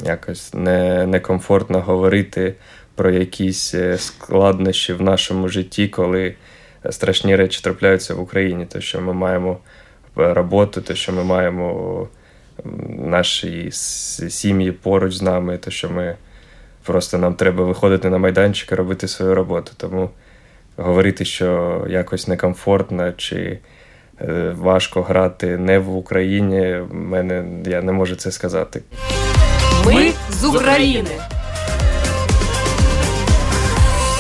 якось 0.06 0.54
не, 0.54 1.08
некомфортно 1.08 1.82
говорити 1.82 2.56
про 2.96 3.12
якісь 3.12 3.74
е, 3.74 3.98
складнощі 3.98 4.94
в 4.94 5.02
нашому 5.02 5.50
житті, 5.50 5.88
коли 5.88 6.36
страшні 6.90 7.36
речі 7.36 7.62
трапляються 7.64 8.14
в 8.14 8.22
Україні, 8.22 8.66
то 8.66 8.82
що 8.82 9.02
ми 9.02 9.14
маємо 9.14 9.58
роботу, 10.16 10.82
то 10.82 10.96
що 10.96 11.14
ми 11.14 11.24
маємо 11.24 12.08
наші 12.90 13.72
сім'ї 14.30 14.72
поруч 14.72 15.14
з 15.14 15.22
нами, 15.22 15.58
то 15.58 15.72
що 15.72 15.90
ми 15.90 16.16
Просто 16.88 17.18
нам 17.18 17.34
треба 17.34 17.64
виходити 17.64 18.10
на 18.10 18.18
майданчик 18.18 18.72
і 18.72 18.76
робити 18.76 19.08
свою 19.08 19.36
роботу. 19.36 19.72
Тому 19.78 20.10
говорити, 20.78 21.26
що 21.26 21.82
якось 21.90 22.28
некомфортно 22.28 23.12
чи 23.12 23.60
е, 24.22 24.56
важко 24.58 25.02
грати 25.02 25.58
не 25.58 25.80
в 25.80 25.96
Україні, 25.96 26.82
мене 26.92 27.46
я 27.66 27.82
не 27.82 27.92
можу 27.92 28.16
це 28.16 28.32
сказати. 28.32 28.82
Ми 29.86 30.12
з 30.30 30.46
України. 30.46 31.10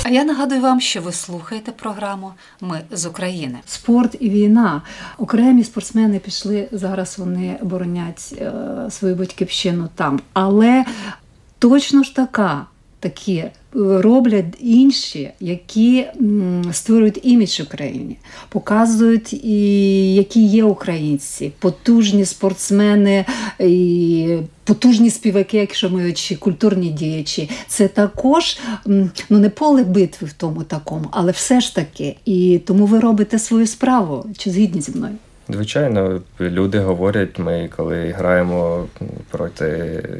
А 0.04 0.10
я 0.10 0.24
нагадую 0.24 0.62
вам, 0.62 0.82
що 0.82 1.02
ви 1.02 1.12
слухаєте 1.12 1.72
програму 1.72 2.34
Ми 2.62 2.82
з 2.92 3.06
України. 3.06 3.58
Спорт 3.66 4.16
і 4.20 4.30
війна. 4.30 4.82
Окремі 5.18 5.64
спортсмени 5.64 6.20
пішли 6.20 6.68
зараз. 6.72 7.20
Вони 7.20 7.58
боронять 7.62 8.36
е, 8.42 8.52
свою 8.90 9.16
батьківщину 9.16 9.90
там, 9.96 10.20
але 10.34 10.86
точно 11.60 12.04
ж 12.04 12.16
така. 12.16 12.66
Такі 13.00 13.36
е, 13.36 13.52
роблять 13.74 14.46
інші, 14.60 15.32
які 15.40 16.06
створюють 16.72 17.20
імідж 17.24 17.60
Україні, 17.60 18.18
показують, 18.50 19.34
і 19.34 20.16
які 20.16 20.46
є 20.46 20.64
українці, 20.64 21.52
потужні 21.60 22.26
спортсмени, 22.26 23.26
і 23.60 24.38
потужні 24.64 25.10
співаки, 25.10 25.58
якщо 25.58 25.90
ми 25.90 26.14
культурні 26.40 26.90
діячі. 26.90 27.50
Це 27.68 27.88
також 27.88 28.60
ну 28.86 29.10
не 29.30 29.50
поле 29.50 29.84
битви 29.84 30.28
в 30.28 30.34
тому 30.34 30.64
такому, 30.64 31.06
але 31.12 31.32
все 31.32 31.62
ж 31.62 31.76
таки. 31.76 32.16
І 32.26 32.62
тому 32.66 32.86
ви 32.86 33.00
робите 33.00 33.40
свою 33.40 33.68
справу. 33.68 34.26
Чи 34.38 34.52
згідні 34.52 34.82
зі 34.82 34.92
мною? 34.92 35.16
Звичайно, 35.50 36.22
люди 36.40 36.80
говорять, 36.80 37.40
ми 37.40 37.70
коли 37.76 38.12
граємо 38.12 38.88
проти 39.32 39.66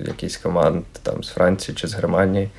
якихось 0.08 0.38
команд 0.38 0.84
там 1.04 1.24
з 1.24 1.30
Франції 1.30 1.76
чи 1.76 1.88
з 1.88 1.96
Германії, 1.96 2.50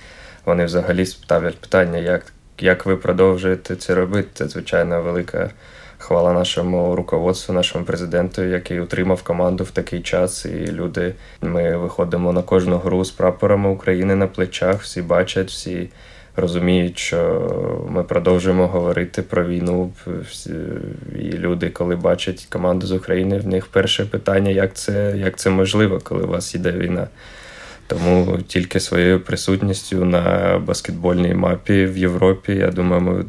вони 0.44 0.64
взагалі 0.64 1.06
ставлять 1.06 1.58
питання, 1.60 1.98
як 1.98 2.32
як 2.60 2.86
ви 2.86 2.96
продовжуєте 2.96 3.76
це 3.76 3.94
робити. 3.94 4.28
Це 4.34 4.48
звичайно 4.48 5.02
велика 5.02 5.50
хвала 5.98 6.32
нашому 6.32 6.96
руководству, 6.96 7.54
нашому 7.54 7.84
президенту, 7.84 8.44
який 8.44 8.80
утримав 8.80 9.22
команду 9.22 9.64
в 9.64 9.70
такий 9.70 10.00
час. 10.00 10.44
І 10.44 10.66
люди, 10.66 11.14
ми 11.42 11.76
виходимо 11.76 12.32
на 12.32 12.42
кожну 12.42 12.78
гру 12.78 13.04
з 13.04 13.10
прапорами 13.10 13.68
України 13.68 14.14
на 14.14 14.26
плечах, 14.26 14.82
всі 14.82 15.02
бачать, 15.02 15.48
всі 15.48 15.90
розуміють, 16.38 16.98
що 16.98 17.86
ми 17.90 18.02
продовжуємо 18.02 18.66
говорити 18.66 19.22
про 19.22 19.46
війну. 19.46 19.92
І 21.18 21.32
люди, 21.32 21.70
коли 21.70 21.96
бачать 21.96 22.46
команду 22.50 22.86
з 22.86 22.92
України, 22.92 23.38
в 23.38 23.46
них 23.46 23.66
перше 23.66 24.04
питання, 24.04 24.50
як 24.50 24.74
це 24.74 25.14
як 25.16 25.38
це 25.38 25.50
можливо, 25.50 26.00
коли 26.04 26.24
у 26.24 26.28
вас 26.28 26.54
йде 26.54 26.72
війна. 26.72 27.08
Тому 27.86 28.38
тільки 28.46 28.80
своєю 28.80 29.20
присутністю 29.20 30.04
на 30.04 30.58
баскетбольній 30.66 31.34
мапі 31.34 31.86
в 31.86 31.98
Європі, 31.98 32.52
я 32.52 32.70
думаю, 32.70 33.02
ми 33.02 33.24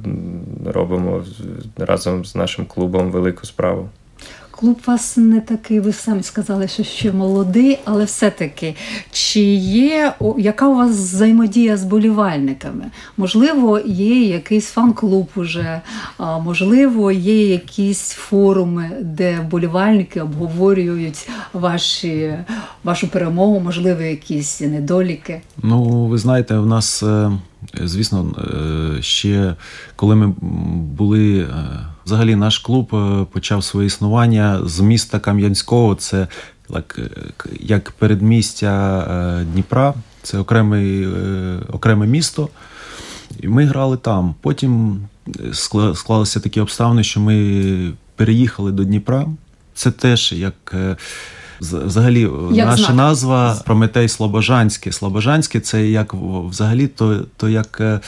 робимо 0.72 1.24
разом 1.78 2.25
з 2.25 2.36
нашим 2.36 2.66
клубом 2.66 3.12
велику 3.12 3.46
справу. 3.46 3.89
Клуб 4.60 4.80
вас 4.86 5.18
не 5.18 5.42
такий, 5.42 5.80
ви 5.80 5.94
самі 5.94 6.24
сказали, 6.24 6.68
що 6.68 6.84
ще 6.84 7.12
молодий, 7.12 7.80
але 7.86 8.06
все-таки, 8.06 8.75
чи 9.12 9.39
є 9.39 10.13
яка 10.38 10.68
у 10.68 10.75
вас 10.75 10.92
взаємодія 10.92 11.78
з 11.78 11.84
болівальниками? 11.84 12.86
Можливо, 13.18 13.80
є 13.86 14.24
якийсь 14.24 14.70
фан-клуб 14.72 15.28
уже, 15.36 15.82
можливо, 16.20 17.12
є 17.12 17.48
якісь 17.48 18.10
форуми, 18.10 18.92
де 19.01 19.48
болівальники 19.51 20.22
обговорюють 20.22 21.30
ваші, 21.54 22.34
вашу 22.84 23.08
перемогу, 23.08 23.60
можливо, 23.60 24.01
якісь 24.01 24.62
недоліки? 24.62 25.42
Ну, 25.63 26.06
ви 26.06 26.18
знаєте, 26.18 26.58
в 26.58 26.66
нас, 26.66 27.04
е, 27.04 27.32
звісно, 27.84 28.36
е, 28.98 29.01
ще 29.01 29.56
коли 29.96 30.16
ми 30.16 30.28
були. 30.98 31.48
Е, 32.10 32.12
взагалі, 32.12 32.36
наш 32.36 32.60
клуб 32.60 32.88
почав 33.32 33.63
своє 33.63 33.88
існування 33.88 34.62
з 34.66 34.80
міста 34.80 35.20
Кам'янського. 35.20 35.96
Це 35.96 36.28
як 36.70 37.00
як 37.60 37.92
передмістя 37.92 39.46
Дніпра, 39.54 39.94
це 40.24 40.38
окреме, 40.38 41.08
окреме 41.72 42.08
місто. 42.08 42.50
І 43.39 43.48
ми 43.48 43.66
грали 43.66 43.98
там. 43.98 44.36
Потім 44.42 45.01
склалися 45.94 46.39
такі 46.39 46.62
обставини, 46.62 47.04
що 47.04 47.20
ми 47.20 47.94
переїхали 48.16 48.72
до 48.72 48.84
Дніпра. 48.84 49.25
Це 49.74 49.92
теж 49.92 50.34
як. 50.34 50.75
Взагалі, 51.62 52.30
як 52.51 52.68
наша 52.68 52.84
знак. 52.84 52.96
назва 52.96 53.62
Прометей 53.66 54.10
Слобожанське. 54.10 54.92
Слобожанське 54.92 55.60
це 55.60 55.88
як 55.88 56.13
взагалі 56.13 56.88
то, 56.88 57.25
то 57.38 57.50
як 57.50 57.78
е, 57.82 58.00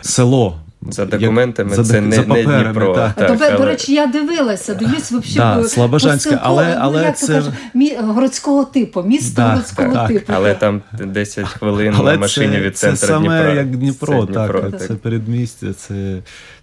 село. 0.00 0.56
За 0.82 1.06
документами 1.06 1.70
як, 1.70 1.76
це 1.76 1.84
за, 1.84 2.00
не, 2.00 2.16
за 2.16 2.22
паперами, 2.22 2.56
не 2.56 2.62
Дніпро. 2.64 2.94
Так. 2.94 3.14
Так, 3.14 3.28
Тобто, 3.28 3.44
але... 3.48 3.58
До 3.58 3.64
речі, 3.64 3.94
я 3.94 4.06
дивилася, 4.06 4.74
дивлюсь 4.74 5.12
взагалі 5.12 5.62
да, 5.62 5.68
Слобожанське, 5.68 6.38
але, 6.42 6.68
ну, 6.68 6.76
але 6.80 7.02
як 7.02 7.18
це... 7.18 7.32
кажуть, 7.34 7.54
мі... 7.74 7.96
городського 7.96 8.64
типу, 8.64 9.02
місто 9.02 9.32
да, 9.36 9.50
городського 9.50 9.92
так, 9.92 10.08
типу. 10.08 10.32
Але 10.36 10.54
там 10.54 10.82
10 10.92 11.48
хвилин 11.48 11.94
але 11.98 12.12
на 12.12 12.18
машині 12.18 12.54
це, 12.54 12.60
від 12.60 12.78
центру 12.78 12.96
Це 12.96 13.06
саме 13.06 13.28
Дніпра. 13.28 13.54
як 13.54 13.76
Дніпро, 13.76 14.26
це 14.26 14.32
так, 14.32 14.50
Дніпро, 14.50 14.70
так. 14.70 14.86
це 14.86 14.94
передмістя, 14.94 15.72
це 15.72 16.18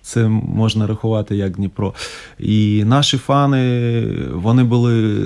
це 0.05 0.27
можна 0.27 0.87
рахувати 0.87 1.35
як 1.35 1.55
Дніпро. 1.55 1.93
І 2.39 2.83
наші 2.85 3.17
фани 3.17 4.01
вони 4.33 4.63
були 4.63 5.19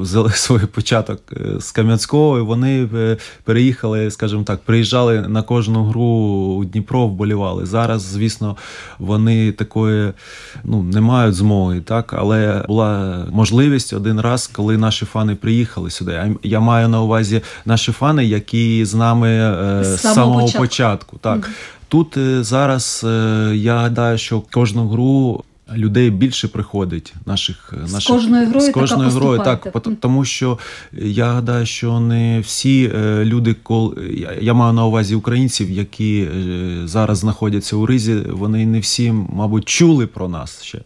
взяли 0.00 0.30
свій 0.34 0.66
початок 0.66 1.20
е, 1.32 1.60
з 1.60 1.72
Кам'янського, 1.72 2.38
і 2.38 2.40
вони 2.40 2.88
е, 2.94 3.16
переїхали, 3.44 4.10
скажімо 4.10 4.42
так, 4.42 4.60
приїжджали 4.60 5.20
на 5.28 5.42
кожну 5.42 5.84
гру 5.84 6.04
у 6.58 6.64
Дніпро, 6.64 7.06
вболівали. 7.06 7.66
Зараз, 7.66 8.02
звісно, 8.02 8.56
вони 8.98 9.52
такої 9.52 10.12
ну, 10.64 10.82
не 10.82 11.00
мають 11.00 11.34
змоги, 11.34 11.80
так, 11.80 12.14
але 12.18 12.64
була 12.68 13.18
можливість 13.32 13.92
один 13.92 14.20
раз, 14.20 14.46
коли 14.46 14.78
наші 14.78 15.04
фани 15.04 15.34
приїхали 15.34 15.90
сюди. 15.90 16.36
Я 16.42 16.60
маю 16.60 16.88
на 16.88 17.02
увазі 17.02 17.40
наші 17.64 17.92
фани, 17.92 18.24
які 18.24 18.84
з 18.84 18.94
нами 18.94 19.28
е, 19.28 19.84
з 19.84 20.00
самого 20.00 20.40
початку. 20.40 20.58
початку 20.58 21.18
так. 21.18 21.50
Тут 21.94 22.16
е, 22.16 22.44
зараз 22.44 23.04
е, 23.04 23.52
я 23.56 23.76
гадаю, 23.76 24.18
що 24.18 24.42
кожну 24.52 24.88
гру. 24.88 25.44
Людей 25.74 26.10
більше 26.10 26.48
приходить 26.48 27.14
наших 27.26 27.74
з 27.84 27.92
наших 27.92 28.16
кожною 28.16 28.48
грою 28.48 28.68
з 28.68 28.72
кожною 28.72 29.10
така 29.10 29.20
грою, 29.20 29.40
так 29.44 29.72
тому 30.00 30.24
що 30.24 30.58
я 30.92 31.32
гадаю, 31.32 31.66
що 31.66 32.00
не 32.00 32.40
всі 32.40 32.92
е, 32.94 33.24
люди, 33.24 33.56
я 34.40 34.54
маю 34.54 34.72
на 34.72 34.84
увазі 34.84 35.14
українців, 35.14 35.70
які 35.70 36.28
зараз 36.84 37.18
знаходяться 37.18 37.76
у 37.76 37.86
ризі, 37.86 38.14
вони 38.14 38.66
не 38.66 38.80
всі, 38.80 39.12
мабуть, 39.12 39.64
чули 39.64 40.06
про 40.06 40.28
нас 40.28 40.62
ще. 40.62 40.80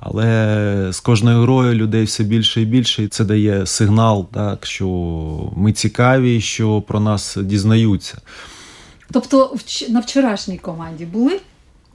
Але 0.00 0.88
з 0.92 1.00
кожною 1.00 1.42
грою 1.42 1.74
людей 1.74 2.04
все 2.04 2.24
більше 2.24 2.62
і 2.62 2.64
більше, 2.64 3.02
і 3.02 3.08
це 3.08 3.24
дає 3.24 3.66
сигнал, 3.66 4.28
так 4.34 4.66
що 4.66 4.88
ми 5.56 5.72
цікаві, 5.72 6.40
що 6.40 6.80
про 6.80 7.00
нас 7.00 7.38
дізнаються. 7.42 8.18
Тобто 9.12 9.56
на 9.90 10.00
вчорашній 10.00 10.58
команді 10.58 11.04
були 11.04 11.40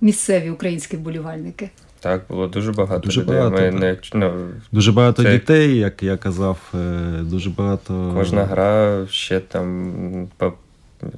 місцеві 0.01 0.49
українські 0.49 0.97
вболівальники? 0.97 1.69
Так, 1.99 2.21
було 2.29 2.47
дуже 2.47 2.71
багато 2.71 2.99
дуже 3.05 3.21
людей. 3.21 3.35
Багато, 3.37 3.55
Ми 3.61 3.71
не, 3.71 3.97
ну, 4.13 4.33
Дуже 4.71 4.91
багато 4.91 5.23
це... 5.23 5.31
дітей, 5.31 5.77
як 5.77 6.03
я 6.03 6.17
казав, 6.17 6.57
е, 6.73 6.77
дуже 7.21 7.49
багато. 7.49 8.13
Кожна 8.15 8.43
гра 8.45 8.99
ще 9.09 9.39
там 9.39 10.27
по. 10.37 10.53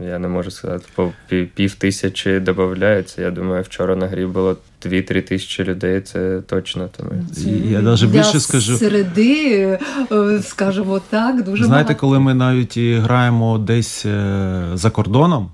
Я 0.06 0.20
не 0.20 0.28
можу 0.28 0.52
сказати, 0.52 0.86
по 0.96 1.12
пів 1.56 1.76
тисячі 1.76 2.40
додається. 2.40 3.22
Я 3.22 3.32
думаю, 3.32 3.64
вчора 3.64 3.96
на 3.96 4.08
грі 4.08 4.26
було 4.26 4.58
2-3 4.86 5.22
тисячі 5.22 5.64
людей, 5.64 6.02
це 6.02 6.42
точно. 6.42 6.90
Тому. 6.98 7.12
Це 7.34 7.50
я 7.50 7.82
навіть 7.82 8.06
більше 8.06 8.40
скажу. 8.40 8.78
Середи, 8.78 9.80
е, 10.12 10.42
скажімо 10.44 11.02
так, 11.10 11.44
дуже 11.44 11.66
Знаєте, 11.66 11.88
багато. 11.88 12.00
коли 12.00 12.20
ми 12.20 12.34
навіть 12.34 12.78
граємо 12.78 13.58
десь 13.58 14.06
е, 14.06 14.64
за 14.74 14.90
кордоном. 14.90 15.52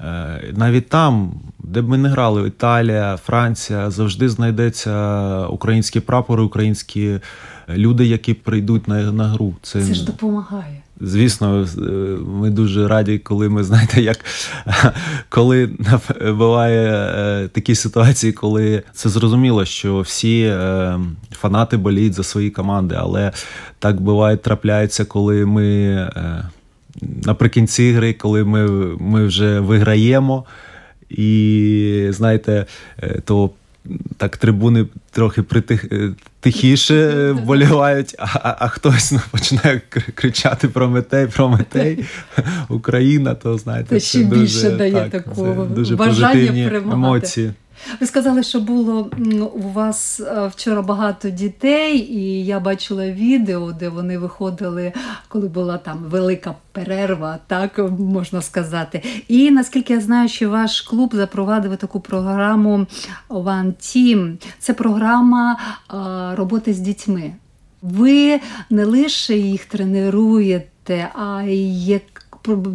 Е, 0.00 0.52
навіть 0.56 0.88
там, 0.88 1.32
де 1.58 1.82
б 1.82 1.88
ми 1.88 1.98
не 1.98 2.08
грали, 2.08 2.48
Італія, 2.48 3.16
Франція, 3.16 3.90
завжди 3.90 4.28
знайдеться 4.28 5.46
українські 5.46 6.00
прапори, 6.00 6.42
українські 6.42 7.18
люди, 7.68 8.06
які 8.06 8.34
прийдуть 8.34 8.88
на 8.88 9.12
на 9.12 9.28
гру. 9.28 9.54
Це, 9.62 9.82
Це 9.82 9.94
ж 9.94 10.04
допомагає. 10.04 10.82
Звісно, 11.00 11.66
е, 11.78 11.80
ми 12.26 12.50
дуже 12.50 12.88
раді, 12.88 13.18
коли 13.18 13.48
ми 13.48 13.64
знаєте, 13.64 14.02
як 14.02 14.18
коли 15.28 15.70
буває 16.38 16.90
е, 16.90 17.48
такі 17.48 17.74
ситуації, 17.74 18.32
коли 18.32 18.82
це 18.92 19.08
зрозуміло, 19.08 19.64
що 19.64 20.00
всі 20.00 20.54
фанати 21.30 21.76
боліють 21.76 22.14
за 22.14 22.22
свої 22.22 22.50
команди, 22.50 22.96
але 22.98 23.32
так 23.78 24.00
буває, 24.00 24.36
трапляється, 24.36 25.04
коли 25.04 25.46
ми 25.46 26.10
наприкінці 27.02 27.92
гри, 27.92 28.12
коли 28.12 28.44
ми 28.44 28.66
ми 28.96 29.26
вже 29.26 29.60
виграємо, 29.60 30.44
і 31.10 32.08
знаєте, 32.10 32.66
е, 33.02 33.20
то 33.24 33.50
так 34.16 34.36
трибуни 34.36 34.86
трохи 35.10 35.42
притих, 35.42 35.84
е, 35.92 36.10
тихіше 36.40 37.30
вболівають, 37.32 38.14
а, 38.18 38.24
а, 38.24 38.56
а 38.58 38.68
хтось 38.68 39.12
ну, 39.12 39.20
починає 39.30 39.80
кричати 40.14 40.68
про 40.68 40.88
Метей, 40.88 41.26
про 41.26 41.48
Метей, 41.48 42.04
Україна, 42.68 43.34
то 43.34 43.58
знаєте, 43.58 43.88
це 43.88 44.00
ще 44.00 44.24
дуже, 44.24 44.40
більше 44.40 44.70
дає 44.70 44.92
так, 44.92 45.10
такого 45.10 45.64
дуже 45.64 45.96
бажання 45.96 46.28
позитивні 46.28 46.64
перемагати. 46.64 46.96
емоції. 46.96 47.52
Ви 48.00 48.06
сказали, 48.06 48.42
що 48.42 48.60
було 48.60 49.10
у 49.54 49.68
вас 49.68 50.20
е, 50.20 50.46
вчора 50.46 50.82
багато 50.82 51.30
дітей, 51.30 51.98
і 51.98 52.46
я 52.46 52.60
бачила 52.60 53.10
відео, 53.10 53.72
де 53.72 53.88
вони 53.88 54.18
виходили, 54.18 54.92
коли 55.28 55.48
була 55.48 55.78
там 55.78 55.98
велика 55.98 56.54
перерва, 56.72 57.38
так 57.46 57.78
можна 57.98 58.42
сказати. 58.42 59.02
І 59.28 59.50
наскільки 59.50 59.92
я 59.92 60.00
знаю, 60.00 60.28
що 60.28 60.50
ваш 60.50 60.80
клуб 60.80 61.14
запровадив 61.14 61.76
таку 61.76 62.00
програму 62.00 62.86
One 63.28 63.72
Team. 63.72 64.36
Це 64.58 64.74
програма 64.74 65.58
роботи 66.36 66.74
з 66.74 66.78
дітьми. 66.78 67.32
Ви 67.82 68.40
не 68.70 68.84
лише 68.84 69.36
їх 69.36 69.64
тренуєте, 69.64 71.08
а 71.14 71.42
й 71.42 72.00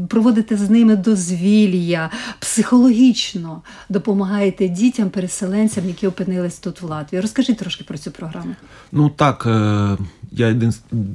проводите 0.10 0.58
з 0.58 0.70
ними 0.70 0.96
дозвілля, 0.96 2.10
психологічно 2.40 3.62
допомагаєте 3.90 4.68
дітям, 4.68 5.10
переселенцям, 5.10 5.88
які 5.88 6.08
опинились 6.08 6.60
тут 6.60 6.82
в 6.82 6.86
Латвії. 6.86 7.22
Розкажіть 7.22 7.58
трошки 7.58 7.84
про 7.84 7.98
цю 7.98 8.12
програму. 8.12 8.56
Ну 8.92 9.10
так. 9.10 9.46
Е, 9.46 9.98
я 10.32 10.56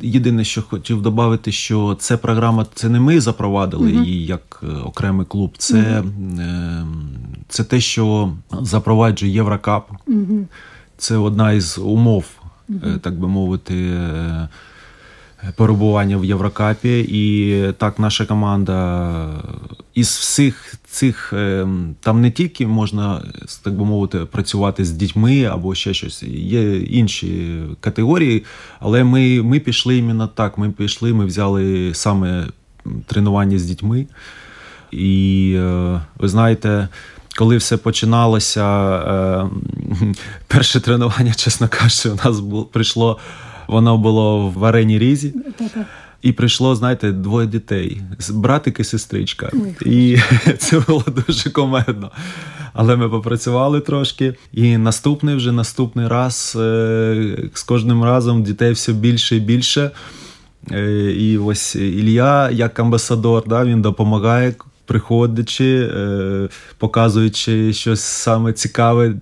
єдине, 0.03 0.45
що 0.45 0.63
хотів 0.63 1.03
додати, 1.03 1.53
що 1.53 1.97
це 2.01 2.17
програма, 2.17 2.67
це 2.75 2.89
не 2.89 3.01
ми 3.01 3.21
запровадили 3.21 3.93
uh-huh. 3.93 4.05
її 4.05 4.27
як 4.27 4.61
е, 4.63 4.67
окремий 4.67 5.27
клуб. 5.27 5.55
Це 5.59 5.77
uh-huh. 5.77 6.87
це 7.49 7.65
те, 7.65 7.81
що 7.81 8.33
запроваджує 8.61 9.33
Єврокап. 9.33 9.91
Uh-huh. 10.09 10.45
Це 10.97 11.17
одна 11.17 11.53
із 11.53 11.79
умов, 11.79 12.25
так 13.03 13.19
би 13.19 13.29
мовити 13.29 14.01
перебування 15.57 16.17
в 16.17 16.25
Єврокапі. 16.25 17.01
І 17.09 17.73
так, 17.73 17.99
наша 17.99 18.27
команда 18.27 19.29
із 19.95 20.09
всіх 20.09 20.75
цих 20.87 21.33
е, 21.33 21.69
там 22.01 22.21
не 22.21 22.31
тільки 22.31 22.67
можна, 22.67 23.23
так 23.63 23.75
би 23.75 23.85
мовити, 23.85 24.19
працювати 24.19 24.85
з 24.85 24.91
дітьми 24.91 25.45
або 25.45 25.75
ще 25.75 25.95
щось. 25.95 26.23
Є 26.23 26.77
інші 26.77 27.61
категорії, 27.81 28.45
але 28.81 29.05
ми 29.05 29.43
ми 29.43 29.61
пішли 29.61 29.97
іменно 29.97 30.27
так. 30.27 30.59
Ми 30.59 30.71
пішли, 30.71 31.13
ми 31.13 31.25
взяли 31.27 31.95
саме 31.95 32.47
тренування 33.07 33.59
з 33.59 33.65
дітьми. 33.65 34.07
І 34.91 35.53
е, 35.57 36.01
ви 36.19 36.29
знаєте. 36.29 36.89
Коли 37.39 37.57
все 37.57 37.77
починалося, 37.77 38.65
е, 38.97 39.47
перше 40.47 40.81
тренування, 40.81 41.35
чесно 41.35 41.69
кажучи, 41.69 42.11
у 42.11 42.15
нас 42.25 42.41
було, 42.41 42.65
прийшло 42.65 43.19
Воно 43.69 43.99
було 43.99 44.49
в 44.49 44.65
арені 44.65 44.99
Різі. 44.99 45.35
І 46.23 46.33
прийшло, 46.33 46.75
знаєте, 46.75 47.13
двоє 47.13 47.47
дітей: 47.47 48.01
братик 48.31 48.81
і 48.81 48.85
сестричка. 48.85 49.51
І 49.87 50.19
це 50.59 50.81
було 50.81 51.05
дуже 51.27 51.51
комедно. 51.51 52.11
Але 52.73 52.97
ми 52.97 53.09
попрацювали 53.09 53.81
трошки. 53.81 54.35
І 54.53 54.77
наступний 54.77 55.35
вже 55.35 55.53
наступний 55.53 56.09
раз 56.09 56.57
е, 56.61 57.37
з 57.55 57.63
кожним 57.63 58.05
разом 58.05 58.43
дітей 58.43 58.73
все 58.73 58.93
більше 58.93 59.37
і 59.37 59.41
більше. 59.41 59.91
Е, 60.73 61.13
і 61.13 61.39
ось 61.39 61.77
Ілля, 61.77 62.51
як 62.51 62.79
амбасадор, 62.79 63.43
да, 63.47 63.65
він 63.65 63.83
допомагає. 63.83 64.55
Приходячи, 64.85 65.91
е, 65.97 66.49
показуючи 66.79 67.73
щось 67.73 68.01
саме 68.01 68.53
цікаве. 68.53 69.15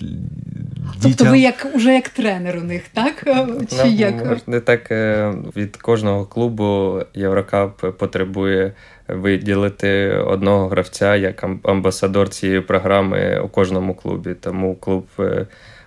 Тобто 1.02 1.24
ви 1.24 1.38
як 1.38 1.66
уже 1.74 1.94
як 1.94 2.08
тренер 2.08 2.56
у 2.56 2.60
них, 2.64 2.82
так? 2.92 3.24
Чи 3.70 3.76
Ну, 3.84 3.90
як? 3.90 4.24
можна 4.26 4.60
так 4.60 4.90
е, 4.90 5.32
від 5.56 5.76
кожного 5.76 6.24
клубу 6.26 6.98
Єврокап 7.14 7.98
потребує 7.98 8.72
виділити 9.08 10.08
одного 10.10 10.68
гравця 10.68 11.16
як 11.16 11.44
ам- 11.44 11.60
амбасадор 11.62 12.28
цієї 12.28 12.60
програми 12.60 13.40
у 13.44 13.48
кожному 13.48 13.94
клубі. 13.94 14.34
Тому 14.40 14.74
клуб 14.74 15.06
е, 15.20 15.46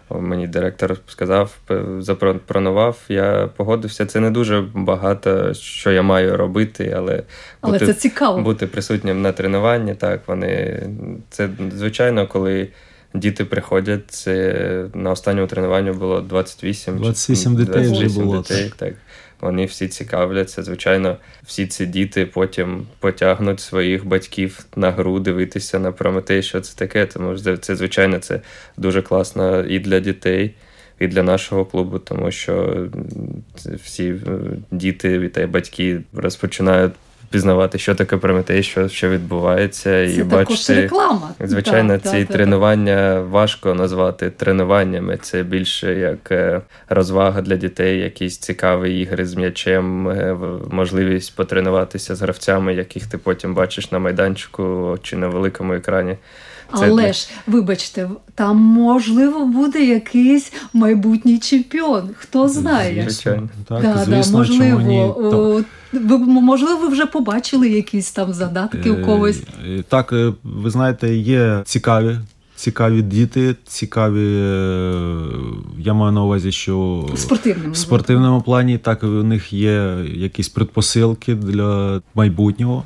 мені 0.10 0.48
директор 0.48 0.98
сказав, 1.08 1.58
запропонував. 2.00 2.98
Я 3.10 3.50
погодився. 3.58 4.06
Це 4.06 4.20
не 4.20 4.32
дуже 4.32 4.64
багато, 4.74 5.54
що 5.54 5.92
я 5.92 6.02
маю 6.02 6.38
робити, 6.38 6.94
але 6.98 7.24
Але 7.62 7.74
бути, 7.74 7.86
це 7.86 7.94
цікаво. 7.94 8.42
бути 8.42 8.68
присутнім 8.68 9.22
на 9.22 9.32
тренуванні. 9.32 9.96
Так, 9.96 10.20
вони 10.28 10.84
це 11.30 11.50
звичайно, 11.76 12.28
коли. 12.28 12.68
Діти 13.18 13.46
приходять, 13.46 14.12
це 14.12 14.86
на 14.94 15.12
останньому 15.12 15.48
тренуванні 15.48 15.92
було 15.92 16.22
28. 16.22 16.94
чи 16.96 17.02
28 17.02 17.56
дітей 17.56 17.92
вже 17.92 18.20
було. 18.20 18.38
дітей, 18.38 18.72
так. 18.78 18.94
Вони 19.42 19.66
всі 19.66 19.88
цікавляться. 19.88 20.64
Звичайно, 20.64 21.18
всі 21.44 21.68
ці 21.68 21.86
діти 21.86 22.26
потім 22.26 22.88
потягнуть 23.00 23.60
своїх 23.60 24.06
батьків 24.06 24.66
на 24.76 24.92
гру 24.92 25.20
дивитися 25.20 25.80
на 25.80 25.92
Прометей, 25.92 26.44
що 26.44 26.62
це 26.62 26.78
таке. 26.78 27.06
Тому 27.06 27.38
що 27.38 27.58
це, 27.58 27.76
звичайно, 27.76 28.20
це 28.20 28.42
дуже 28.78 29.02
класно 29.02 29.60
і 29.64 29.80
для 29.80 30.00
дітей, 30.00 30.54
і 31.00 31.08
для 31.08 31.24
нашого 31.24 31.66
клубу, 31.66 32.00
тому 32.00 32.32
що 32.32 32.86
всі 33.84 34.10
е, 34.10 34.20
діти 34.72 35.30
та 35.30 35.48
батьки 35.48 36.02
розпочинають 36.14 36.94
пізнавати, 37.30 37.78
що 37.78 37.96
таке 37.96 38.18
Прометей, 38.18 38.64
що, 38.64 38.90
що 38.90 39.10
відбувається, 39.10 40.02
і 40.02 40.16
Це 40.16 40.24
бачити. 40.24 40.74
реклама. 40.82 41.34
Звичайно, 41.40 42.00
да, 42.04 42.10
ці 42.10 42.24
да, 42.24 42.34
тренування 42.34 42.68
тренування 42.88 43.20
важко 43.20 43.74
назвати 43.74 44.30
тренуваннями. 44.30 45.18
Це 45.22 45.44
більше 45.44 45.96
як 45.96 46.32
е, 46.32 46.62
розвага 46.90 47.42
для 47.42 47.56
дітей, 47.56 48.00
якісь 48.00 48.38
цікаві 48.38 49.00
ігри 49.00 49.26
з 49.26 49.36
м'ячем, 49.36 50.10
е, 50.10 50.38
можливість 50.72 51.36
потренуватися 51.36 52.16
з 52.16 52.22
гравцями, 52.22 52.74
яких 52.74 53.08
ти 53.08 53.18
потім 53.18 53.54
бачиш 53.54 53.92
на 53.92 54.00
майданчику 54.00 54.98
чи 55.02 55.16
на 55.16 55.28
великому 55.28 55.74
екрані. 55.74 56.18
Це 56.74 56.86
Але 56.86 57.04
для- 57.04 57.14
ж, 57.14 57.28
вибачте, 57.48 58.10
там 58.36 58.58
можливо 58.58 59.46
буде 59.46 59.86
якийсь 59.86 60.54
майбутній 60.74 61.40
чемпіон. 61.40 62.10
Хто 62.18 62.50
знає? 62.50 63.08
Звичайно. 63.10 63.50
Так, 63.68 63.82
да, 63.82 63.98
звісно, 64.06 64.40
да, 64.40 64.46
чому 64.48 64.64
ні? 64.80 65.00
можливо, 65.00 65.38
О, 65.38 65.62
ви, 65.94 66.18
можливо, 66.18 66.78
ви 66.82 66.88
вже 66.88 67.06
побачили 67.06 67.70
якісь 67.70 68.12
там 68.12 68.34
задатки 68.34 68.92
у 68.92 69.06
когось. 69.06 69.42
Е, 69.68 69.84
Так, 69.90 70.14
е, 70.14 70.34
ви 70.44 70.70
знаєте, 70.70 71.16
є 71.16 71.62
цікаві. 71.66 72.18
Цікаві 72.56 73.02
діти, 73.02 73.56
цікаві. 73.68 74.36
е, 74.38 74.94
Я 75.80 75.94
маю 75.94 76.12
на 76.12 76.24
увазі, 76.24 76.52
що 76.52 77.06
В 77.14 77.18
спортивному. 77.20 77.72
в 77.74 77.78
спортивному 77.78 78.42
плані 78.42 78.78
так 78.78 79.04
у 79.04 79.08
них 79.08 79.54
є 79.54 79.98
якісь 80.16 80.50
предпосилки 80.50 81.36
для 81.36 82.02
майбутнього. 82.16 82.84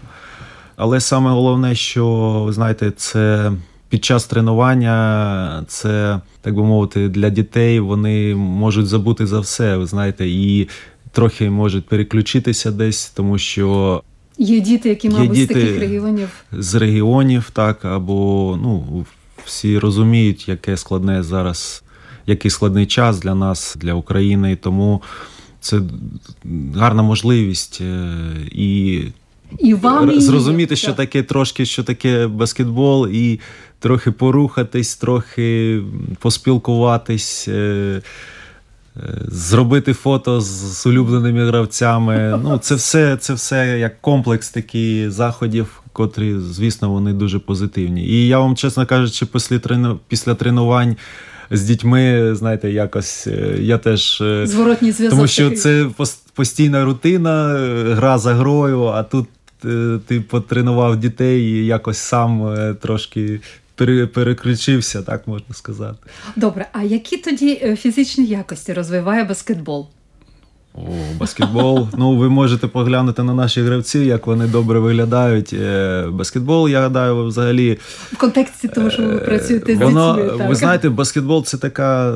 Але 0.76 1.00
саме 1.00 1.30
головне, 1.30 1.76
що 1.76 2.06
ви 2.46 2.54
знаєте, 2.54 2.92
це 2.92 3.52
під 3.92 4.06
час 4.06 4.26
тренування, 4.26 5.64
це, 5.68 6.20
так 6.42 6.56
би 6.56 6.64
мовити, 6.64 7.10
для 7.10 7.30
дітей 7.30 7.80
вони 7.80 8.36
можуть 8.36 8.88
забути 8.88 9.28
за 9.28 9.40
все, 9.40 9.78
ви 9.78 9.86
знаєте, 9.86 10.30
і 10.30 10.68
трохи 11.12 11.50
можуть 11.50 11.86
переключитися 11.86 12.72
десь, 12.72 13.10
тому 13.10 13.38
що 13.38 14.04
Є 14.38 14.60
діти, 14.60 14.90
які, 14.90 15.08
Є 15.08 15.14
мабуть, 15.14 15.38
з 15.38 15.48
таких 15.48 15.80
регіонів. 15.80 16.30
з 16.52 16.76
регіонів, 16.76 17.50
так, 17.54 17.86
або 17.86 18.60
ну, 18.62 19.06
всі 19.46 19.80
розуміють, 19.80 20.50
яке 20.50 20.78
складне 20.78 21.24
зараз, 21.24 21.84
який 22.28 22.52
складний 22.52 22.86
час 22.86 23.20
для 23.20 23.36
нас, 23.36 23.78
для 23.80 23.94
України. 23.94 24.56
Тому 24.56 25.02
це 25.60 25.82
гарна 26.76 27.04
можливість 27.04 27.82
е, 27.82 28.16
і 28.52 29.02
І 29.60 29.74
вам 29.74 30.22
зрозуміти, 30.22 30.76
що 30.76 30.94
таке 30.94 31.24
трошки, 31.24 31.66
що 31.66 31.84
таке 31.84 32.28
баскетбол, 32.28 33.08
і 33.08 33.40
трохи 33.80 34.12
порухатись, 34.12 34.96
трохи 34.96 35.82
поспілкуватись. 36.20 37.48
е, 37.48 38.02
е, 38.98 39.02
Зробити 39.28 39.94
фото 39.94 40.42
з, 40.42 40.46
з 40.82 40.86
улюбленими 40.86 41.46
гравцями. 41.48 42.40
Ну, 42.44 42.58
це 42.58 42.76
все, 42.76 43.18
це 43.18 43.34
все 43.34 43.80
як 43.80 44.02
комплекс 44.02 44.50
такий 44.50 45.10
заходів, 45.10 45.82
котрі, 45.94 46.36
звісно, 46.40 46.92
вони 46.92 47.14
дуже 47.14 47.40
позитивні. 47.40 48.06
І 48.06 48.28
я 48.28 48.40
вам, 48.40 48.56
чесно 48.56 48.86
кажучи, 48.86 49.26
після, 49.26 49.60
трену, 49.60 50.00
після 50.08 50.36
тренувань 50.36 50.96
з 51.52 51.62
дітьми, 51.62 52.36
знаєте, 52.36 52.72
якось 52.72 53.28
е, 53.28 53.56
я 53.60 53.78
теж. 53.78 54.24
Зворотній 54.44 54.92
зв'язок. 54.92 55.18
тому 55.18 55.28
що 55.28 55.52
це 55.52 55.86
постійна 56.34 56.86
рутина, 56.86 57.48
гра 57.96 58.18
за 58.18 58.34
грою, 58.34 58.84
а 58.84 59.04
тут 59.04 59.28
ти 60.08 60.22
потренував 60.22 60.98
дітей 60.98 61.42
і 61.44 61.66
якось 61.66 61.98
сам 61.98 62.48
е, 62.48 62.74
трошки 62.82 63.40
пере- 63.76 64.08
переключився, 64.08 65.02
так 65.02 65.28
можна 65.28 65.56
сказати. 65.56 65.98
Добре, 66.36 66.66
а 66.74 66.84
які 66.84 67.18
тоді 67.18 67.60
е, 67.64 67.76
фізичні 67.76 68.26
якості 68.26 68.74
розвиває 68.74 69.24
баскетбол? 69.24 69.88
О, 70.74 70.80
баскетбол. 71.20 71.88
Ну, 71.98 72.18
ви 72.18 72.30
можете 72.30 72.68
поглянути 72.68 73.24
на 73.24 73.34
наших 73.34 73.64
гравців, 73.66 74.04
як 74.04 74.28
вони 74.28 74.48
добре 74.48 74.80
виглядають. 74.80 75.54
Е, 75.54 76.06
Баскетбол, 76.12 76.70
я 76.70 76.82
гадаю, 76.82 77.26
взагалі. 77.26 77.78
В 78.12 78.18
контексті 78.18 78.68
того, 78.68 78.90
що 78.90 79.04
ви 79.04 79.18
працюєте 79.18 79.76
з 79.76 79.82
Е, 79.82 79.86
дітьми. 79.86 80.48
ви 80.48 80.56
знаєте, 80.56 80.90
баскетбол 80.90 81.46
це 81.46 81.58
така 81.58 82.10
е, 82.10 82.14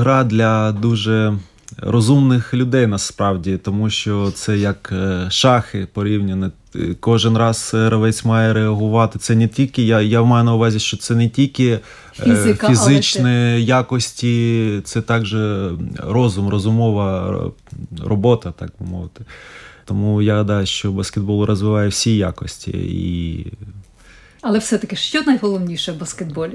гра 0.00 0.24
для 0.24 0.72
дуже 0.72 1.34
розумних 1.78 2.54
людей 2.54 2.86
насправді, 2.86 3.56
тому 3.56 3.90
що 3.90 4.30
це 4.34 4.58
як 4.58 4.92
е, 4.92 5.26
шахи 5.30 5.86
порівняно. 5.92 6.50
Е, 6.80 6.94
Кожен 7.00 7.36
раз 7.36 7.70
гравець 7.74 8.24
має 8.24 8.52
реагувати. 8.52 9.18
Це 9.18 9.34
не 9.34 9.48
тільки 9.48 9.82
я, 9.82 10.00
я 10.00 10.22
маю 10.22 10.44
на 10.44 10.54
увазі, 10.54 10.78
що 10.78 10.96
це 10.96 11.14
не 11.14 11.28
тільки 11.28 11.68
е, 11.68 11.80
Фізика, 12.12 12.66
але 12.66 12.76
фізичні 12.76 13.64
якості, 13.64 14.80
це 14.84 15.02
також 15.02 15.36
розум, 15.98 16.48
розумова 16.48 17.36
робота, 18.04 18.52
так 18.58 18.70
би 18.80 18.86
мовити. 18.86 19.24
Тому 19.84 20.22
я 20.22 20.34
гадаю, 20.34 20.66
що 20.66 20.92
баскетбол 20.92 21.44
розвиває 21.44 21.88
всі 21.88 22.16
якості 22.16 22.70
і 22.70 23.46
Але 24.42 24.58
все-таки, 24.58 24.96
що 24.96 25.22
найголовніше 25.22 25.92
в 25.92 25.98
баскетболі? 25.98 26.54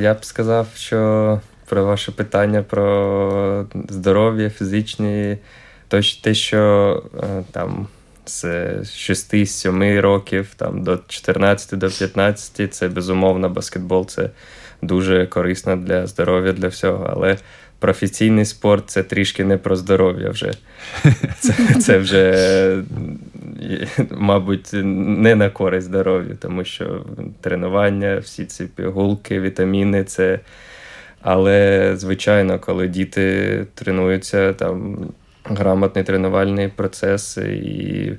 Я 0.00 0.14
б 0.14 0.24
сказав, 0.24 0.66
що 0.74 1.40
про 1.68 1.84
ваше 1.84 2.12
питання 2.12 2.62
про 2.62 3.66
здоров'я, 3.88 4.50
фізичні, 4.50 5.38
то 5.88 6.00
те, 6.22 6.34
що 6.34 7.02
е, 7.22 7.44
там 7.52 7.86
з 8.26 8.44
6-7 8.44 10.00
років 10.00 10.54
там, 10.56 10.82
до 10.82 10.98
14 11.08 11.78
до 11.78 11.88
15, 11.88 12.74
це 12.74 12.88
безумовно 12.88 13.48
баскетбол, 13.48 14.06
це 14.06 14.30
дуже 14.82 15.26
корисно 15.26 15.76
для 15.76 16.06
здоров'я, 16.06 16.52
для 16.52 16.68
всього. 16.68 17.10
Але 17.12 17.36
професійний 17.78 18.44
спорт 18.44 18.84
це 18.86 19.02
трішки 19.02 19.44
не 19.44 19.56
про 19.56 19.76
здоров'я 19.76 20.30
вже. 20.30 20.52
Це, 21.40 21.54
це 21.80 21.98
вже, 21.98 22.82
мабуть, 24.10 24.70
не 24.72 25.34
на 25.34 25.50
користь 25.50 25.86
здоров'ю, 25.86 26.36
тому 26.40 26.64
що 26.64 27.04
тренування, 27.40 28.18
всі 28.18 28.44
ці 28.44 28.64
пігулки, 28.64 29.40
вітаміни, 29.40 30.04
це. 30.04 30.40
Але, 31.22 31.92
звичайно, 31.96 32.58
коли 32.58 32.88
діти 32.88 33.66
тренуються, 33.74 34.52
там 34.52 34.98
грамотний 35.44 36.04
тренувальний 36.04 36.68
процес, 36.68 37.36
і, 37.36 38.12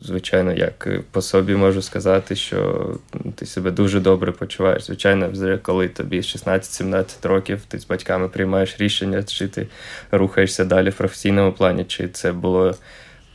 звичайно, 0.00 0.52
як 0.52 0.88
по 1.10 1.22
собі 1.22 1.54
можу 1.54 1.82
сказати, 1.82 2.36
що 2.36 2.90
ти 3.34 3.46
себе 3.46 3.70
дуже 3.70 4.00
добре 4.00 4.32
почуваєш. 4.32 4.84
Звичайно, 4.84 5.28
вже 5.30 5.58
коли 5.58 5.88
тобі 5.88 6.20
16-17 6.20 7.28
років, 7.28 7.60
ти 7.68 7.78
з 7.78 7.86
батьками 7.86 8.28
приймаєш 8.28 8.76
рішення, 8.78 9.22
чи 9.22 9.48
ти 9.48 9.66
рухаєшся 10.10 10.64
далі 10.64 10.90
в 10.90 10.94
професійному 10.94 11.52
плані, 11.52 11.84
чи 11.84 12.08
це 12.08 12.32
було. 12.32 12.74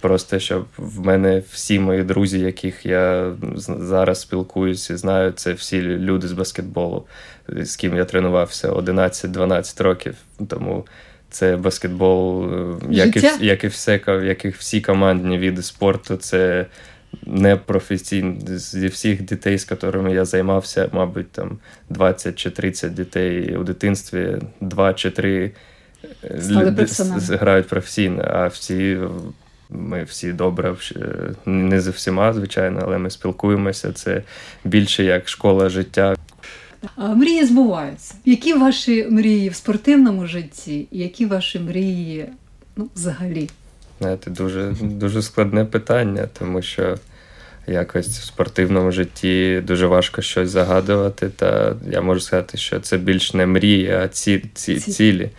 Просто 0.01 0.39
щоб 0.39 0.65
в 0.77 0.99
мене 0.99 1.43
всі 1.51 1.79
мої 1.79 2.03
друзі, 2.03 2.39
яких 2.39 2.85
я 2.85 3.33
зараз 3.67 4.21
спілкуюся, 4.21 4.93
і 4.93 4.97
знаю, 4.97 5.31
це 5.31 5.53
всі 5.53 5.81
люди 5.81 6.27
з 6.27 6.31
баскетболу, 6.31 7.05
з 7.47 7.75
ким 7.75 7.97
я 7.97 8.05
тренувався 8.05 8.71
11-12 8.71 9.83
років. 9.83 10.15
Тому 10.47 10.85
це 11.37 11.57
баскетбол, 11.57 12.53
е, 12.53 12.77
як 12.89 13.17
і, 13.17 13.45
як 13.45 13.63
і 13.63 13.67
все, 13.67 13.99
як 14.23 14.45
і 14.45 14.49
всі 14.49 14.81
командні 14.81 15.37
види 15.37 15.61
спорту. 15.61 16.15
Це 16.15 16.65
не 17.25 17.55
професійно 17.55 18.35
зі 18.47 18.87
всіх 18.87 19.21
дітей, 19.21 19.57
з 19.57 19.67
якими 19.71 20.13
я 20.13 20.25
займався, 20.25 20.89
мабуть, 20.91 21.31
там 21.31 21.57
20 21.89 22.35
чи 22.35 22.49
30 22.49 22.93
дітей 22.93 23.57
у 23.57 23.63
дитинстві, 23.63 24.37
2 24.61 24.93
чи 24.93 25.11
3 25.11 25.51
грають 27.29 27.67
професійно, 27.67 28.23
а 28.27 28.47
всі. 28.47 28.97
Ми 29.69 30.03
всі 30.03 30.33
добре, 30.33 30.75
не 31.45 31.81
з 31.81 31.87
всіма, 31.87 32.33
звичайно, 32.33 32.81
але 32.83 32.97
ми 32.97 33.09
спілкуємося. 33.09 33.91
Це 33.91 34.23
більше 34.63 35.03
як 35.03 35.29
школа 35.29 35.69
життя. 35.69 36.15
Мрії 36.97 37.45
збуваються. 37.45 38.15
Які 38.25 38.53
ваші 38.53 39.07
мрії 39.09 39.49
в 39.49 39.55
спортивному 39.55 40.25
житті, 40.27 40.87
які 40.91 41.25
ваші 41.25 41.59
мрії 41.59 42.25
ну, 42.75 42.89
взагалі? 42.95 43.49
Знаєте, 43.99 44.31
дуже 44.31 44.75
дуже 44.81 45.21
складне 45.21 45.65
питання, 45.65 46.27
тому 46.39 46.61
що 46.61 46.97
якось 47.67 48.07
в 48.07 48.23
спортивному 48.23 48.91
житті 48.91 49.63
дуже 49.67 49.87
важко 49.87 50.21
щось 50.21 50.49
загадувати. 50.49 51.29
Та 51.29 51.75
я 51.89 52.01
можу 52.01 52.19
сказати, 52.19 52.57
що 52.57 52.79
це 52.79 52.97
більш 52.97 53.33
не 53.33 53.45
мрії, 53.45 53.91
а 53.91 54.07
ці, 54.07 54.43
ці 54.53 54.75
цілі. 54.79 55.29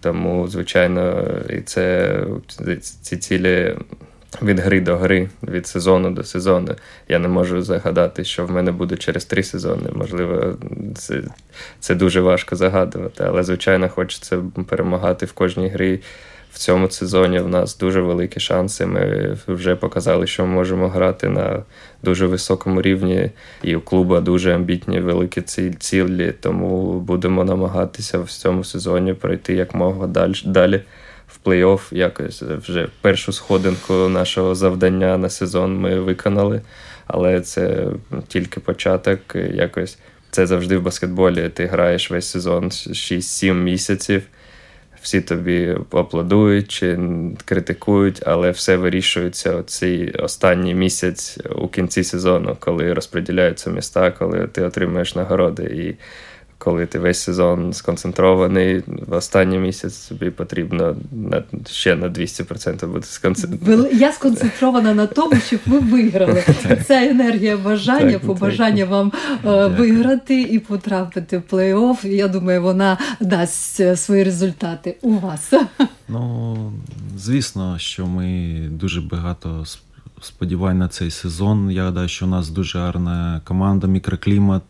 Тому, 0.00 0.48
звичайно, 0.48 1.28
і 1.50 1.60
це 1.60 2.16
ці 3.02 3.16
цілі 3.16 3.74
від 4.42 4.60
гри 4.60 4.80
до 4.80 4.96
гри, 4.96 5.28
від 5.42 5.66
сезону 5.66 6.10
до 6.10 6.24
сезону. 6.24 6.74
Я 7.08 7.18
не 7.18 7.28
можу 7.28 7.62
загадати, 7.62 8.24
що 8.24 8.46
в 8.46 8.50
мене 8.50 8.72
буде 8.72 8.96
через 8.96 9.24
три 9.24 9.42
сезони. 9.42 9.90
Можливо, 9.94 10.56
це 10.94 11.22
це 11.80 11.94
дуже 11.94 12.20
важко 12.20 12.56
загадувати, 12.56 13.24
але, 13.26 13.42
звичайно, 13.42 13.88
хочеться 13.88 14.38
перемагати 14.68 15.26
в 15.26 15.32
кожній 15.32 15.68
грі 15.68 16.00
в 16.52 16.58
цьому 16.58 16.90
сезоні 16.90 17.38
в 17.38 17.48
нас 17.48 17.78
дуже 17.78 18.00
великі 18.00 18.40
шанси. 18.40 18.86
Ми 18.86 19.36
вже 19.48 19.76
показали, 19.76 20.26
що 20.26 20.46
ми 20.46 20.54
можемо 20.54 20.88
грати 20.88 21.28
на 21.28 21.62
дуже 22.02 22.26
високому 22.26 22.82
рівні, 22.82 23.30
і 23.62 23.76
у 23.76 23.80
клуба 23.80 24.20
дуже 24.20 24.54
амбітні 24.54 25.00
великі 25.00 25.40
цілі. 25.78 26.34
Тому 26.40 27.00
будемо 27.00 27.44
намагатися 27.44 28.18
в 28.18 28.30
цьому 28.30 28.64
сезоні 28.64 29.14
пройти 29.14 29.54
як 29.54 29.74
мога 29.74 30.06
далі. 30.44 30.80
В 31.34 31.48
плей-офф 31.48 31.94
якось 31.94 32.42
вже 32.42 32.88
першу 33.00 33.32
сходинку 33.32 33.94
нашого 33.94 34.54
завдання 34.54 35.18
на 35.18 35.30
сезон 35.30 35.78
ми 35.78 36.00
виконали, 36.00 36.60
але 37.06 37.40
це 37.40 37.86
тільки 38.28 38.60
початок. 38.60 39.18
Якось 39.54 39.98
це 40.30 40.46
завжди 40.46 40.76
в 40.76 40.82
баскетболі. 40.82 41.48
Ти 41.48 41.66
граєш 41.66 42.10
весь 42.10 42.30
сезон 42.30 42.64
6-7 42.68 43.54
місяців 43.54 44.22
всі 45.02 45.20
тобі 45.20 45.76
аплодують 45.90 46.68
чи 46.68 46.98
критикують, 47.44 48.22
але 48.26 48.50
все 48.50 48.76
вирішується 48.76 49.62
цей 49.62 50.12
останній 50.12 50.74
місяць 50.74 51.38
у 51.56 51.68
кінці 51.68 52.04
сезону, 52.04 52.56
коли 52.60 52.92
розподіляються 52.92 53.70
міста, 53.70 54.10
коли 54.10 54.46
ти 54.46 54.62
отримуєш 54.62 55.14
нагороди. 55.14 55.62
І 55.62 55.94
коли 56.64 56.86
ти 56.86 56.98
весь 56.98 57.18
сезон 57.18 57.72
сконцентрований, 57.72 58.82
в 58.86 59.12
останній 59.12 59.58
місяць 59.58 59.98
тобі 59.98 60.30
потрібно 60.30 60.96
на 61.12 61.42
ще 61.66 61.96
на 61.96 62.08
200% 62.08 62.92
бути 62.92 63.06
сконцентрованим. 63.06 63.98
Я 63.98 64.12
сконцентрована 64.12 64.94
на 64.94 65.06
тому, 65.06 65.36
щоб 65.46 65.60
ви 65.66 65.78
виграли. 65.78 66.44
Ця 66.86 67.02
енергія 67.02 67.56
бажання, 67.56 68.18
побажання 68.18 68.84
вам 68.84 69.12
е, 69.44 69.66
виграти 69.66 70.42
і 70.42 70.58
потрапити 70.58 71.38
в 71.38 71.54
плей-офф. 71.54 72.06
Я 72.06 72.28
думаю, 72.28 72.62
вона 72.62 72.98
дасть 73.20 73.80
е, 73.80 73.96
свої 73.96 74.24
результати 74.24 74.96
у 75.02 75.12
вас. 75.18 75.52
Ну, 76.08 76.72
звісно, 77.18 77.78
що 77.78 78.06
ми 78.06 78.58
дуже 78.70 79.00
багато. 79.00 79.64
Сподівань 80.20 80.78
на 80.78 80.88
цей 80.88 81.10
сезон. 81.10 81.70
Я 81.70 81.84
гадаю, 81.84 82.08
що 82.08 82.26
у 82.26 82.28
нас 82.28 82.48
дуже 82.48 82.78
гарна 82.78 83.40
команда, 83.44 83.86
мікроклімат. 83.86 84.62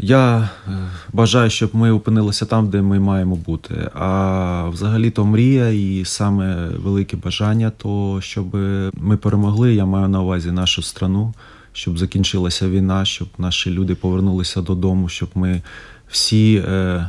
Я 0.00 0.38
е, 0.38 0.70
бажаю, 1.12 1.50
щоб 1.50 1.70
ми 1.72 1.90
опинилися 1.90 2.46
там, 2.46 2.70
де 2.70 2.82
ми 2.82 3.00
маємо 3.00 3.36
бути. 3.36 3.90
А 3.94 4.68
взагалі-то 4.68 5.24
мрія 5.24 5.68
і 5.68 6.04
саме 6.04 6.68
велике 6.68 7.16
бажання, 7.16 7.70
то 7.70 8.18
щоб 8.22 8.54
ми 8.94 9.16
перемогли, 9.16 9.74
я 9.74 9.84
маю 9.84 10.08
на 10.08 10.22
увазі 10.22 10.50
нашу 10.50 10.82
страну, 10.82 11.34
щоб 11.72 11.98
закінчилася 11.98 12.68
війна, 12.68 13.04
щоб 13.04 13.28
наші 13.38 13.70
люди 13.70 13.94
повернулися 13.94 14.62
додому, 14.62 15.08
щоб 15.08 15.28
ми 15.34 15.62
всі 16.08 16.64
Е, 16.68 17.06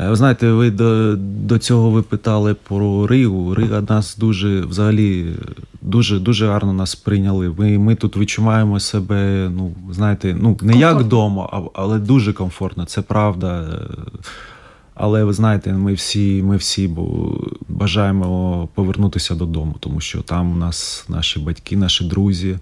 ви 0.00 0.16
знаєте, 0.16 0.52
ви 0.52 0.70
до 0.70 1.16
до 1.16 1.58
цього 1.58 1.90
ви 1.90 2.02
питали 2.02 2.54
про 2.54 3.06
Ригу. 3.06 3.54
Рига 3.54 3.80
нас 3.80 4.16
дуже 4.16 4.60
взагалі 4.60 5.36
дуже 5.82 6.18
дуже 6.18 6.46
гарно 6.46 6.72
нас 6.72 6.94
прийняли. 6.94 7.54
Ми 7.58 7.78
ми 7.78 7.94
тут 7.94 8.16
відчуваємо 8.16 8.80
себе, 8.80 9.50
ну 9.56 9.74
знаєте, 9.90 10.36
ну 10.40 10.56
не 10.62 10.76
як 10.78 11.00
вдома, 11.00 11.70
але 11.74 11.98
дуже 11.98 12.32
комфортно, 12.32 12.84
це 12.84 13.02
правда. 13.02 13.80
Але 14.94 15.24
ви 15.24 15.32
знаєте, 15.32 15.72
ми 15.72 15.94
всі 15.94 16.42
ми 16.42 16.56
всі 16.56 16.90
бажаємо 17.68 18.68
повернутися 18.74 19.34
додому, 19.34 19.74
тому 19.80 20.00
що 20.00 20.22
там 20.22 20.52
у 20.52 20.56
нас 20.56 21.04
наші 21.08 21.40
батьки, 21.40 21.76
наші 21.76 22.04
друзі. 22.04 22.58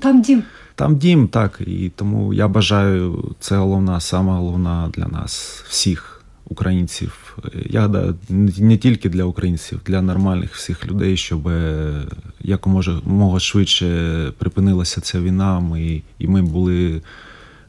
Там 0.00 0.22
дім. 0.22 0.42
Там 0.74 0.96
дім, 0.96 1.28
так. 1.28 1.60
І 1.66 1.88
тому 1.96 2.34
я 2.34 2.48
бажаю, 2.48 3.24
це 3.40 3.56
головна, 3.56 4.00
сама 4.00 4.36
головна 4.36 4.90
для 4.94 5.06
нас 5.06 5.64
всіх 5.68 6.11
українців. 6.44 7.38
Я 7.70 7.80
гадаю, 7.80 8.14
не 8.58 8.76
тільки 8.76 9.08
для 9.08 9.24
українців, 9.24 9.80
для 9.86 10.02
нормальних 10.02 10.54
всіх 10.54 10.86
людей, 10.86 11.16
щоб 11.16 11.48
е, 11.48 11.92
якомога 12.40 13.40
швидше 13.40 14.32
припинилася 14.38 15.00
ця 15.00 15.20
війна. 15.20 15.60
Ми 15.60 16.02
і 16.18 16.28
ми 16.28 16.42
були 16.42 17.02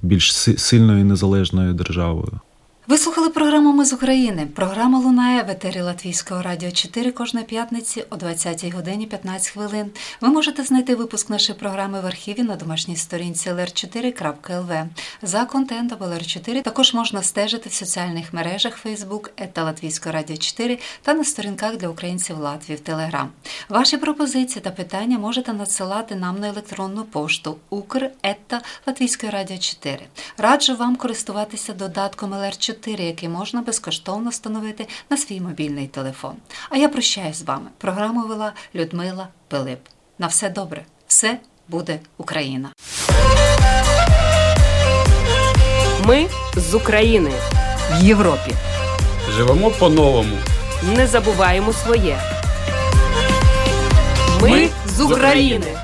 більш 0.01 0.33
сильною 0.35 0.99
і 0.99 1.03
незалежною 1.03 1.73
державою. 1.73 2.39
Ви 2.87 2.97
слухали 2.97 3.29
програму 3.29 3.73
Ми 3.73 3.85
з 3.85 3.93
України. 3.93 4.47
Програма 4.55 4.99
лунає 4.99 5.43
в 5.43 5.49
етері 5.49 5.81
Латвійського 5.81 6.41
радіо 6.41 6.71
4 6.71 7.11
кожної 7.11 7.45
п'ятниці 7.45 8.05
о 8.09 8.15
20 8.15 8.73
годині 8.73 9.05
15 9.05 9.53
хвилин. 9.53 9.91
Ви 10.21 10.29
можете 10.29 10.63
знайти 10.63 10.95
випуск 10.95 11.29
нашої 11.29 11.59
програми 11.59 12.01
в 12.01 12.05
архіві 12.05 12.43
на 12.43 12.55
домашній 12.55 12.95
сторінці 12.95 13.49
lr4.lv. 13.49 14.85
За 15.21 15.45
контентом 15.45 15.99
LR4 15.99 16.61
також 16.61 16.93
можна 16.93 17.23
стежити 17.23 17.69
в 17.69 17.73
соціальних 17.73 18.33
мережах 18.33 18.85
Facebook 18.85 19.29
ета 19.37 19.63
Латвійського 19.63 20.13
радіо 20.13 20.37
4 20.37 20.79
та 21.01 21.13
на 21.13 21.23
сторінках 21.23 21.77
для 21.77 21.87
українців 21.87 22.37
Латвії 22.37 22.77
в 22.77 22.79
Телеграм. 22.79 23.29
Ваші 23.69 23.97
пропозиції 23.97 24.61
та 24.61 24.71
питання 24.71 25.19
можете 25.19 25.53
надсилати 25.53 26.15
нам 26.15 26.39
на 26.39 26.47
електронну 26.47 27.03
пошту 27.03 27.57
ukr 27.71 28.09
ета 28.23 28.61
Латвійської 28.87 29.31
радіо 29.31 29.57
4. 29.57 29.99
Раджу 30.37 30.75
вам 30.75 30.95
користуватися 30.95 31.73
додатком 31.73 32.33
LR4 32.33 32.72
4, 32.72 32.72
який 32.87 33.29
можна 33.29 33.61
безкоштовно 33.61 34.29
встановити 34.29 34.87
на 35.09 35.17
свій 35.17 35.41
мобільний 35.41 35.87
телефон. 35.87 36.33
А 36.69 36.77
я 36.77 36.89
прощаюсь 36.89 37.37
з 37.37 37.41
вами. 37.43 37.69
Програму 37.77 38.27
вела 38.27 38.53
Людмила 38.75 39.27
Пилип. 39.47 39.79
На 40.19 40.27
все 40.27 40.49
добре, 40.49 40.85
все 41.07 41.39
буде 41.67 41.99
Україна. 42.17 42.69
Ми 46.05 46.27
з 46.55 46.73
України 46.73 47.31
в 47.91 48.03
Європі. 48.03 48.51
Живемо 49.29 49.71
по-новому. 49.71 50.37
Не 50.83 51.07
забуваємо 51.07 51.73
своє. 51.73 52.17
Ми 54.41 54.69
з 54.85 55.01
України. 55.01 55.77